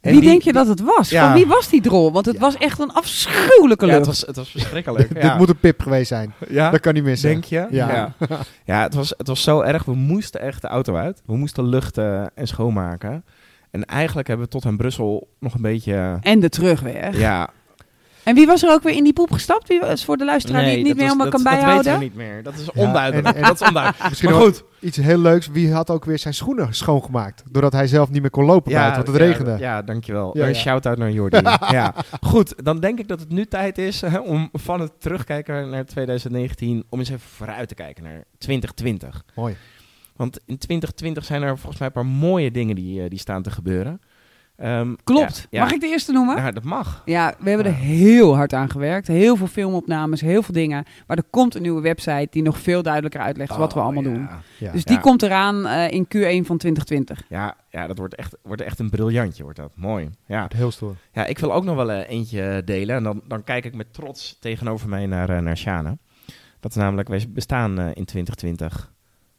En 0.04 0.12
wie 0.12 0.20
die- 0.22 0.30
denk 0.30 0.42
je 0.42 0.54
dat 0.54 0.68
het 0.68 0.82
was? 0.82 1.10
Ja. 1.10 1.26
Van 1.26 1.34
wie 1.34 1.48
was 1.48 1.70
die 1.70 1.82
drol? 1.82 2.12
Want 2.12 2.26
het 2.26 2.36
Ja. 2.36 2.42
was 2.42 2.58
echt 2.58 2.80
een 2.80 2.92
afschuwelijke 2.94 3.86
Ja, 3.86 3.92
lucht. 3.92 4.06
het 4.06 4.16
was, 4.16 4.28
het 4.28 4.36
was 4.36 4.50
verschrikkelijk. 4.52 5.08
Dit 5.14 5.24
ja. 5.24 5.38
moet 5.38 5.50
een 5.50 5.58
pip 5.60 5.82
geweest 5.82 6.08
zijn. 6.08 6.34
ja? 6.50 6.70
Dat 6.70 6.80
kan 6.80 6.94
niet 6.94 7.04
missen. 7.04 7.30
Denk 7.30 7.44
je? 7.44 7.68
Ja. 7.70 7.90
Ja, 7.90 8.14
Ja, 8.66 8.82
het, 8.82 8.94
was, 8.94 9.14
het 9.18 9.28
was 9.28 9.44
zo 9.44 9.62
erg. 9.62 9.84
We 9.86 9.94
moesten 9.96 10.42
echt 10.42 10.62
de 10.62 10.68
auto 10.68 10.96
uit. 10.96 11.22
We 11.26 11.38
moesten 11.38 11.68
luchten 11.68 12.32
en 12.36 12.48
schoonmaken. 12.48 13.26
En 13.72 13.86
eigenlijk 13.86 14.28
hebben 14.28 14.46
we 14.46 14.52
tot 14.52 14.66
aan 14.66 14.78
Brussel 14.78 15.28
nog 15.40 15.54
een 15.54 15.62
beetje... 15.62 16.18
En 16.22 16.40
de 16.40 16.50
terugweg. 16.50 17.18
Ja, 17.18 17.50
En 18.24 18.36
wie 18.36 18.46
was 18.46 18.64
er 18.64 18.72
ook 18.72 18.84
weer 18.84 18.96
in 18.96 19.04
die 19.04 19.14
poep 19.14 19.32
gestapt? 19.32 19.68
Wie 19.68 19.80
was 19.80 20.06
voor 20.06 20.18
de 20.18 20.26
luisteraar 20.26 20.62
die 20.64 20.70
het 20.70 20.78
niet 20.80 20.88
dat 20.88 20.96
meer 20.96 21.06
was- 21.06 21.14
helemaal 21.14 21.32
dat, 21.32 21.42
kan 21.44 21.52
dat 21.52 21.62
bijhouden? 21.62 22.00
weten 22.00 22.16
we 22.16 22.22
niet 22.22 22.28
meer. 22.34 22.44
Dat 22.44 22.54
is 22.54 22.66
Ja, 22.74 22.86
onduidelijk. 22.88 23.28
en- 23.28 23.36
en- 23.36 23.42
dat 23.42 23.62
is 23.62 23.68
onduidelijk. 23.68 24.10
Misschien 24.10 24.30
maar 24.30 24.40
nog 24.40 24.48
goed. 24.48 24.64
Iets 24.80 24.98
heel 24.98 25.18
leuks. 25.18 25.48
Wie 25.48 25.74
had 25.74 25.90
ook 25.90 26.06
weer 26.06 26.20
zijn 26.20 26.34
schoenen 26.34 26.74
schoongemaakt? 26.74 27.44
Doordat 27.52 27.74
hij 27.74 27.88
zelf 27.88 28.10
niet 28.10 28.22
meer 28.22 28.30
kon 28.30 28.46
lopen 28.46 28.72
buiten, 28.74 28.96
want 28.96 29.08
het 29.08 29.18
ja, 29.18 29.24
regende. 29.26 29.58
Ja, 29.60 29.82
dankjewel. 29.82 30.38
Ja, 30.38 30.44
een 30.44 30.54
ja. 30.54 30.60
shout-out 30.60 30.98
naar 30.98 31.12
Jordi. 31.12 31.38
ja. 31.72 31.94
Goed, 32.22 32.54
dan 32.66 32.80
denk 32.80 33.00
ik 33.00 33.08
dat 33.08 33.20
het 33.20 33.30
nu 33.30 33.46
tijd 33.46 33.78
is 33.78 34.02
hè, 34.02 34.18
om 34.20 34.50
van 34.54 34.80
het 34.82 34.92
terugkijken 35.02 35.70
naar 35.70 35.86
2019... 35.86 36.84
om 36.90 37.00
eens 37.00 37.10
even 37.10 37.22
vooruit 37.36 37.68
te 37.68 37.76
kijken 37.76 38.04
naar 38.04 38.24
2020. 38.38 39.24
Mooi. 39.36 39.56
Want 40.16 40.40
in 40.46 40.58
2020 40.58 41.26
zijn 41.26 41.42
er 41.42 41.58
volgens 41.58 41.78
mij 41.78 41.88
een 41.88 41.94
paar 41.94 42.06
mooie 42.06 42.52
dingen 42.52 42.76
die, 42.76 43.04
eh, 43.04 43.10
die 43.10 43.20
staan 43.20 43.42
te 43.44 43.52
gebeuren. 43.52 44.02
Ehm, 44.56 44.94
Klopt. 45.04 45.38
ja, 45.38 45.46
ja. 45.50 45.64
Mag 45.64 45.72
ik 45.74 45.80
de 45.80 45.88
eerste 45.88 46.12
noemen? 46.12 46.36
Ja, 46.36 46.52
dat 46.52 46.64
mag. 46.64 47.02
Ja, 47.06 47.34
we 47.40 47.50
hebben 47.50 47.68
Ja. 47.68 47.74
er 47.74 47.78
heel 47.80 48.36
hard 48.36 48.54
aan 48.54 48.70
gewerkt. 48.70 49.08
Heel 49.08 49.36
veel 49.36 49.48
filmopnames, 49.48 50.22
heel 50.22 50.44
veel 50.44 50.54
dingen. 50.54 50.84
Maar 51.08 51.18
er 51.18 51.24
komt 51.30 51.56
een 51.56 51.62
nieuwe 51.62 51.82
website 51.82 52.28
die 52.32 52.42
nog 52.44 52.60
veel 52.60 52.82
duidelijker 52.84 53.22
uitlegt 53.22 53.56
wat 53.56 53.74
we 53.74 53.80
Oh, 53.80 53.86
allemaal 53.86 54.04
ja. 54.04 54.10
doen. 54.10 54.28
Ja. 54.58 54.72
Dus 54.72 54.84
die 54.86 54.96
Ja. 54.96 55.02
komt 55.02 55.22
eraan 55.24 55.66
eh, 55.68 55.92
in 55.92 56.04
Q1 56.06 56.46
van 56.46 56.58
2020. 56.58 57.24
Ja, 57.30 57.56
ja 57.70 57.88
dat 57.88 57.98
wordt 57.98 58.16
echt, 58.16 58.38
wordt 58.44 58.62
echt 58.62 58.80
een 58.80 58.90
briljantje. 58.90 59.44
Wordt 59.44 59.58
dat. 59.58 59.72
Mooi. 59.76 60.10
Ja. 60.26 60.48
Heel 60.56 60.72
stoer. 60.72 60.96
ja, 61.12 61.26
ik 61.26 61.40
wil 61.40 61.54
ook 61.54 61.64
nog 61.64 61.76
wel 61.76 61.92
eh, 61.92 62.10
eentje 62.10 62.62
delen. 62.66 62.96
En 62.96 63.04
dan, 63.04 63.22
dan 63.28 63.44
kijk 63.44 63.66
ik 63.66 63.74
met 63.76 63.94
trots 63.94 64.38
tegenover 64.40 64.90
mij 64.90 65.06
naar, 65.06 65.30
eh, 65.30 65.40
naar 65.40 65.58
Sjane. 65.58 65.98
Dat 66.60 66.72
is 66.72 66.78
namelijk, 66.78 67.08
wij 67.08 67.26
bestaan 67.30 67.80
in 67.80 68.06
2020 68.06 68.92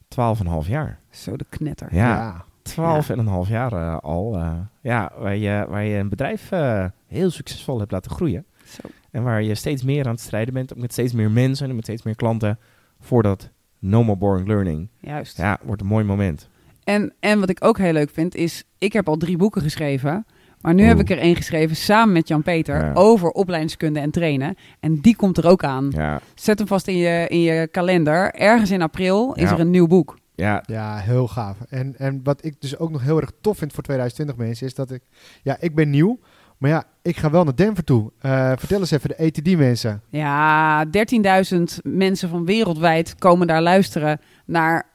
12,5 0.09 0.69
jaar. 0.69 0.99
Zo 1.11 1.37
de 1.37 1.47
knetter. 1.49 1.89
Ja, 1.95 2.45
12 2.65 3.11
en 3.11 3.19
een 3.19 3.27
half 3.27 3.49
jaar 3.49 3.73
eh, 3.73 3.97
al. 3.99 4.35
eh, 4.37 4.53
ja, 4.81 5.13
waar 5.19 5.37
je, 5.37 5.67
waar 5.69 5.85
je 5.85 5.97
een 5.99 6.09
bedrijf 6.09 6.51
eh, 6.53 6.85
heel 7.07 7.31
succesvol 7.31 7.79
hebt 7.79 7.91
laten 7.93 8.11
groeien. 8.11 8.45
Zo. 8.67 8.89
En 9.11 9.23
waar 9.23 9.43
je 9.43 9.55
steeds 9.55 9.83
meer 9.83 10.05
aan 10.05 10.11
het 10.13 10.21
strijden 10.21 10.55
bent. 10.55 10.73
ook 10.73 10.79
Met 10.79 10.93
steeds 10.93 11.13
meer 11.13 11.31
mensen 11.31 11.69
en 11.69 11.75
met 11.75 11.85
steeds 11.85 12.03
meer 12.03 12.17
klanten. 12.17 12.59
Voor 13.01 13.23
dat 13.23 13.51
no 13.79 14.03
more 14.05 14.19
boring 14.19 14.47
learning. 14.49 14.89
Juist. 15.01 15.37
Ja, 15.37 15.59
wordt 15.63 15.81
een 15.81 15.87
mooi 15.87 16.05
moment. 16.05 16.49
En, 16.85 17.13
en 17.21 17.41
wat 17.41 17.49
ik 17.51 17.65
ook 17.65 17.79
heel 17.79 17.93
leuk 17.93 18.11
vind, 18.11 18.35
is... 18.35 18.65
Ik 18.79 18.93
heb 18.93 19.09
al 19.09 19.17
drie 19.17 19.37
boeken 19.37 19.63
geschreven. 19.63 20.27
Maar 20.61 20.75
nu 20.75 20.81
Oeh. 20.81 20.89
heb 20.91 21.01
ik 21.01 21.11
er 21.11 21.19
één 21.19 21.37
geschreven 21.37 21.77
samen 21.77 22.13
met 22.13 22.29
Jan-Peter... 22.29 22.85
Ja. 22.85 22.93
over 22.95 23.31
opleidingskunde 23.31 24.01
en 24.01 24.11
trainen. 24.11 24.57
En 24.81 25.01
die 25.01 25.17
komt 25.17 25.37
er 25.39 25.47
ook 25.47 25.65
aan. 25.65 25.91
Ja, 25.91 26.21
Zet 26.35 26.59
hem 26.59 26.67
vast 26.69 26.89
in 26.89 26.97
je, 26.97 27.27
in 27.29 27.41
je 27.41 27.69
kalender. 27.69 28.35
Ergens 28.35 28.71
in 28.71 28.83
april 28.83 29.35
is 29.35 29.43
Ja. 29.49 29.53
er 29.55 29.61
een 29.61 29.71
nieuw 29.71 29.87
boek. 29.87 30.19
Ja, 30.35 30.63
Ja, 30.67 30.97
heel 30.97 31.29
gaaf. 31.29 31.57
En, 31.69 31.95
en 31.99 32.21
wat 32.23 32.45
ik 32.45 32.61
dus 32.61 32.79
ook 32.79 32.91
nog 32.91 33.03
heel 33.03 33.21
erg 33.21 33.33
tof 33.41 33.59
vind 33.59 33.73
voor 33.73 33.83
2020 33.83 34.37
mensen, 34.37 34.67
is 34.67 34.75
dat 34.75 34.91
ik... 34.91 35.03
Ja, 35.43 35.57
ik 35.61 35.75
ben 35.75 35.91
nieuw, 35.91 36.19
maar 36.59 36.71
ja, 36.71 36.85
ik 37.03 37.17
ga 37.17 37.31
wel 37.31 37.45
naar 37.45 37.57
Denver 37.57 37.85
toe. 37.85 38.13
Eh, 38.21 38.53
vertel 38.57 38.81
eens 38.81 38.91
even 38.91 39.09
de 39.09 39.19
ATD 39.19 39.57
mensen. 39.57 40.03
Ja, 40.09 40.85
13.000 40.87 41.63
mensen 41.83 42.29
van 42.29 42.45
wereldwijd 42.45 43.15
komen 43.19 43.47
daar 43.47 43.63
luisteren 43.63 44.21
naar 44.45 44.93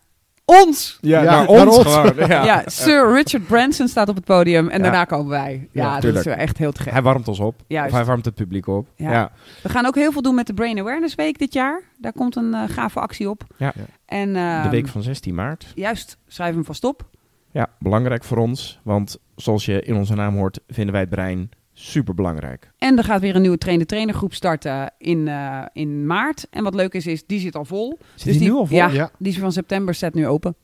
ons. 0.49 0.97
ja, 1.01 1.21
Ja, 1.21 1.31
naar 1.31 1.38
naar 1.39 1.47
ons 1.67 1.77
ons. 1.77 1.93
gewoon. 1.95 2.27
Ja, 2.27 2.43
Ja. 2.51 2.63
Sir 2.65 3.13
Richard 3.13 3.47
Branson 3.47 3.88
staat 3.88 4.09
op 4.09 4.15
het 4.15 4.23
podium 4.25 4.69
en 4.69 4.77
Ja. 4.77 4.83
daarna 4.83 5.03
komen 5.05 5.29
wij. 5.29 5.67
Ja, 5.71 5.83
Ja, 5.83 5.91
dat 5.91 6.01
tuurlijk. 6.01 6.25
is 6.25 6.31
wel 6.31 6.41
echt 6.41 6.57
heel 6.57 6.71
te 6.71 6.81
gek. 6.81 6.91
Hij 6.91 7.01
warmt 7.01 7.27
ons 7.27 7.39
op. 7.39 7.55
Juist. 7.67 7.91
Of 7.91 7.97
hij 7.97 8.05
warmt 8.05 8.25
het 8.25 8.35
publiek 8.35 8.67
op. 8.67 8.88
Ja. 8.95 9.12
Ja. 9.12 9.31
We 9.63 9.69
gaan 9.69 9.85
ook 9.85 9.95
heel 9.95 10.12
veel 10.12 10.21
doen 10.21 10.35
met 10.35 10.47
de 10.47 10.53
Brain 10.53 10.79
Awareness 10.79 11.15
Week 11.15 11.38
dit 11.39 11.53
jaar. 11.53 11.81
Daar 11.97 12.13
komt 12.13 12.35
een 12.35 12.53
eh, 12.53 12.63
gave 12.67 12.99
actie 12.99 13.29
op. 13.29 13.43
Ja. 13.57 13.71
Ja. 13.75 13.83
En, 14.05 14.33
De 14.33 14.39
ehm, 14.39 14.69
week 14.69 14.88
van 14.88 15.01
16 15.03 15.35
maart. 15.35 15.71
Juist, 15.75 16.17
schrijf 16.27 16.53
hem 16.53 16.65
vast 16.65 16.83
op. 16.83 17.07
Ja, 17.51 17.67
belangrijk 17.79 18.23
voor 18.23 18.38
ons. 18.38 18.79
Want 18.83 19.17
zoals 19.35 19.65
je 19.65 19.81
in 19.81 19.95
onze 19.95 20.15
naam 20.15 20.35
hoort, 20.35 20.59
vinden 20.67 20.91
wij 20.91 21.01
het 21.01 21.09
brein 21.09 21.49
super 21.81 22.13
belangrijk. 22.13 22.71
En 22.77 22.97
er 22.97 23.03
gaat 23.03 23.21
weer 23.21 23.35
een 23.35 23.41
nieuwe 23.41 23.57
trainer-trainer 23.57 24.15
groep 24.15 24.33
starten 24.33 24.93
in, 24.97 25.27
eh, 25.27 25.61
in 25.73 26.05
maart. 26.05 26.47
En 26.49 26.63
wat 26.63 26.73
leuk 26.75 26.93
is, 26.93 27.07
is 27.07 27.25
die 27.25 27.39
zit 27.39 27.55
al 27.55 27.65
vol. 27.65 27.99
Zit 28.15 28.25
Dus 28.27 28.37
die 28.37 28.47
nu 28.47 28.53
al 28.55 28.65
vol? 28.65 28.77
Ja, 28.77 28.87
Ja. 28.87 29.11
die 29.17 29.31
is 29.31 29.37
van 29.39 29.51
september 29.51 29.93
staat 29.93 30.13
nu 30.13 30.27
open. 30.27 30.55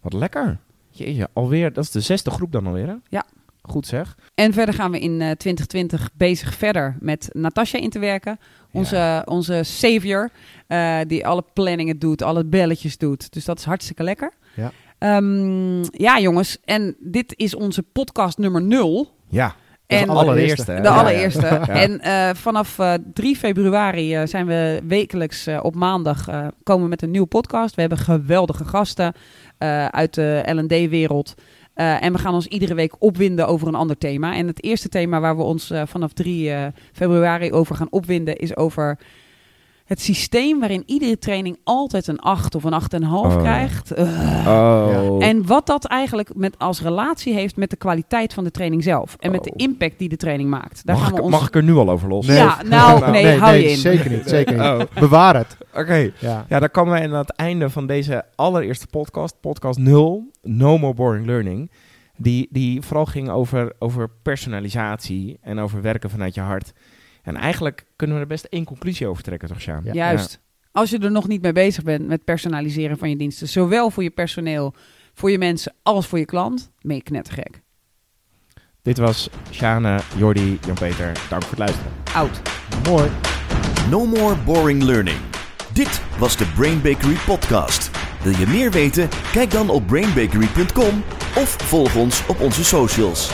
Wat 0.00 0.12
lekker. 0.12 0.58
Jeetje, 0.90 1.28
alweer. 1.32 1.72
Dat 1.72 1.84
is 1.84 1.90
de 1.90 2.00
zesde 2.00 2.30
groep 2.30 2.52
dan 2.52 2.66
alweer, 2.66 2.86
hè? 2.86 2.94
Ja. 3.08 3.24
Goed 3.62 3.86
zeg. 3.86 4.16
En 4.34 4.52
verder 4.52 4.74
gaan 4.74 4.90
we 4.90 4.98
in 5.00 5.20
eh, 5.20 5.30
2020 5.30 6.10
bezig 6.14 6.54
verder 6.54 6.96
met 7.00 7.28
Natasja 7.32 7.78
in 7.78 7.90
te 7.90 7.98
werken. 7.98 8.38
Onze, 8.72 9.22
onze 9.24 9.60
savior, 9.62 10.30
eh, 10.66 10.98
die 11.06 11.26
alle 11.26 11.44
planningen 11.52 11.98
doet, 11.98 12.22
alle 12.22 12.44
belletjes 12.44 12.98
doet. 12.98 13.32
Dus 13.32 13.44
dat 13.44 13.58
is 13.58 13.64
hartstikke 13.64 14.02
lekker. 14.02 14.32
Ja. 14.56 14.72
Ehm, 14.98 15.82
ja, 15.82 16.18
jongens. 16.20 16.58
En 16.64 16.96
dit 17.00 17.34
is 17.36 17.54
onze 17.54 17.82
podcast 17.82 18.38
nummer 18.38 18.62
0. 18.62 19.08
Ja. 19.28 19.54
En 19.86 20.06
de 20.06 20.12
allereerste. 20.12 20.74
de 20.74 20.82
ja. 20.82 20.98
allereerste. 20.98 21.46
Ja. 21.46 21.68
En 21.68 22.00
eh, 22.00 22.34
vanaf 22.34 22.78
eh, 22.78 22.94
3 23.12 23.36
februari 23.36 24.14
eh, 24.14 24.26
zijn 24.26 24.46
we 24.46 24.80
wekelijks 24.86 25.46
eh, 25.46 25.58
op 25.62 25.74
maandag 25.74 26.28
eh, 26.28 26.46
komen 26.62 26.88
met 26.88 27.02
een 27.02 27.10
nieuwe 27.10 27.26
podcast. 27.26 27.74
We 27.74 27.80
hebben 27.80 27.98
geweldige 27.98 28.64
gasten 28.64 29.12
eh, 29.58 29.86
uit 29.86 30.14
de 30.14 30.42
L&D-wereld. 30.46 31.34
Eh, 31.76 32.02
en 32.02 32.12
we 32.12 32.18
gaan 32.18 32.34
ons 32.34 32.46
iedere 32.46 32.74
week 32.74 32.94
opwinden 32.98 33.46
over 33.46 33.68
een 33.68 33.74
ander 33.74 33.98
thema. 33.98 34.34
En 34.34 34.46
het 34.46 34.62
eerste 34.62 34.88
thema 34.88 35.20
waar 35.20 35.36
we 35.36 35.42
ons 35.42 35.70
eh, 35.70 35.82
vanaf 35.86 36.12
3 36.12 36.50
eh, 36.50 36.66
februari 36.92 37.52
over 37.52 37.76
gaan 37.76 37.90
opwinden 37.90 38.36
is 38.36 38.56
over 38.56 38.98
het 39.86 40.00
systeem 40.00 40.58
waarin 40.60 40.82
iedere 40.86 41.18
training 41.18 41.58
altijd 41.64 42.06
een 42.06 42.18
8 42.20 42.54
of 42.54 42.64
een 42.64 42.72
8,5 42.72 43.34
Oh. 43.34 43.36
krijgt. 43.36 43.98
Ugh. 43.98 44.46
Oh. 44.48 45.24
En 45.24 45.46
wat 45.46 45.66
dat 45.66 45.84
eigenlijk 45.84 46.34
met 46.34 46.58
als 46.58 46.80
relatie 46.82 47.34
heeft 47.34 47.56
met 47.56 47.70
de 47.70 47.76
kwaliteit 47.76 48.34
van 48.34 48.44
de 48.44 48.50
training 48.50 48.82
zelf. 48.82 49.16
En 49.18 49.30
met 49.30 49.44
de 49.44 49.50
Oh. 49.50 49.56
impact 49.56 49.98
die 49.98 50.08
de 50.08 50.16
training 50.16 50.50
maakt. 50.50 50.86
Daar 50.86 50.96
mag, 50.96 51.04
gaan 51.04 51.12
we 51.14 51.18
ik, 51.18 51.24
ons... 51.24 51.34
mag 51.34 51.46
ik 51.48 51.54
er 51.54 51.62
nu 51.62 51.74
al 51.74 51.90
over 51.90 52.08
los? 52.08 52.26
Nee. 52.26 52.36
Ja, 52.36 52.62
nou, 52.68 53.10
nee, 53.10 53.38
hou 53.38 53.56
je 53.56 53.70
in. 53.70 53.76
Zeker 53.76 54.10
niet, 54.10 54.22
zeker 54.28 54.52
niet. 54.52 54.62
Oh. 54.62 55.00
Bewaar 55.00 55.36
het. 55.36 55.56
Oké. 55.74 56.10
Ja. 56.18 56.46
Ja, 56.48 56.58
dan 56.58 56.70
komen 56.70 56.92
wij 56.92 57.02
aan 57.04 57.12
het 57.14 57.30
einde 57.30 57.70
van 57.70 57.86
deze 57.86 58.24
allereerste 58.34 58.86
podcast, 58.86 59.36
podcast 59.40 59.78
0, 59.78 60.30
No 60.42 60.78
More 60.78 60.94
Boring 60.94 61.26
Learning. 61.26 61.70
Die, 62.18 62.48
die 62.50 62.82
vooral 62.82 63.06
ging 63.06 63.28
over, 63.30 63.72
over 63.78 64.08
personalisatie 64.22 65.38
en 65.42 65.58
over 65.58 65.82
werken 65.82 66.10
vanuit 66.10 66.34
je 66.34 66.40
hart. 66.40 66.72
En 67.26 67.36
eigenlijk 67.36 67.86
kunnen 67.96 68.16
we 68.16 68.22
er 68.22 68.28
best 68.28 68.44
één 68.44 68.64
conclusie 68.64 69.06
over 69.06 69.22
trekken, 69.22 69.48
toch, 69.48 69.60
Sjaan? 69.60 69.84
Ja. 69.84 69.92
Juist. 69.92 70.40
Als 70.72 70.90
je 70.90 70.98
er 70.98 71.10
nog 71.10 71.28
niet 71.28 71.42
mee 71.42 71.52
bezig 71.52 71.82
bent 71.82 72.06
met 72.06 72.24
personaliseren 72.24 72.98
van 72.98 73.08
je 73.10 73.16
diensten, 73.16 73.48
zowel 73.48 73.90
voor 73.90 74.02
je 74.02 74.10
personeel, 74.10 74.74
voor 75.14 75.30
je 75.30 75.38
mensen 75.38 75.74
als 75.82 76.06
voor 76.06 76.18
je 76.18 76.24
klant, 76.24 76.70
ben 76.80 76.96
je 76.96 77.02
knettergek. 77.02 77.62
Dit 78.82 78.98
was 78.98 79.30
Sjane, 79.50 80.00
Jordi, 80.16 80.58
Jan-Peter. 80.66 81.12
Dank 81.28 81.42
voor 81.42 81.50
het 81.50 81.58
luisteren. 81.58 81.92
Oud. 82.14 82.40
Mooi. 82.88 83.10
No 83.90 84.06
more 84.06 84.36
boring 84.36 84.82
learning. 84.82 85.18
Dit 85.72 86.02
was 86.18 86.36
de 86.36 86.52
Brain 86.56 86.82
Bakery 86.82 87.16
podcast. 87.26 87.90
Wil 88.22 88.38
je 88.38 88.46
meer 88.46 88.70
weten? 88.70 89.08
Kijk 89.32 89.50
dan 89.50 89.70
op 89.70 89.86
brainbakery.com 89.86 91.02
of 91.36 91.48
volg 91.48 91.96
ons 91.96 92.26
op 92.26 92.40
onze 92.40 92.64
socials. 92.64 93.30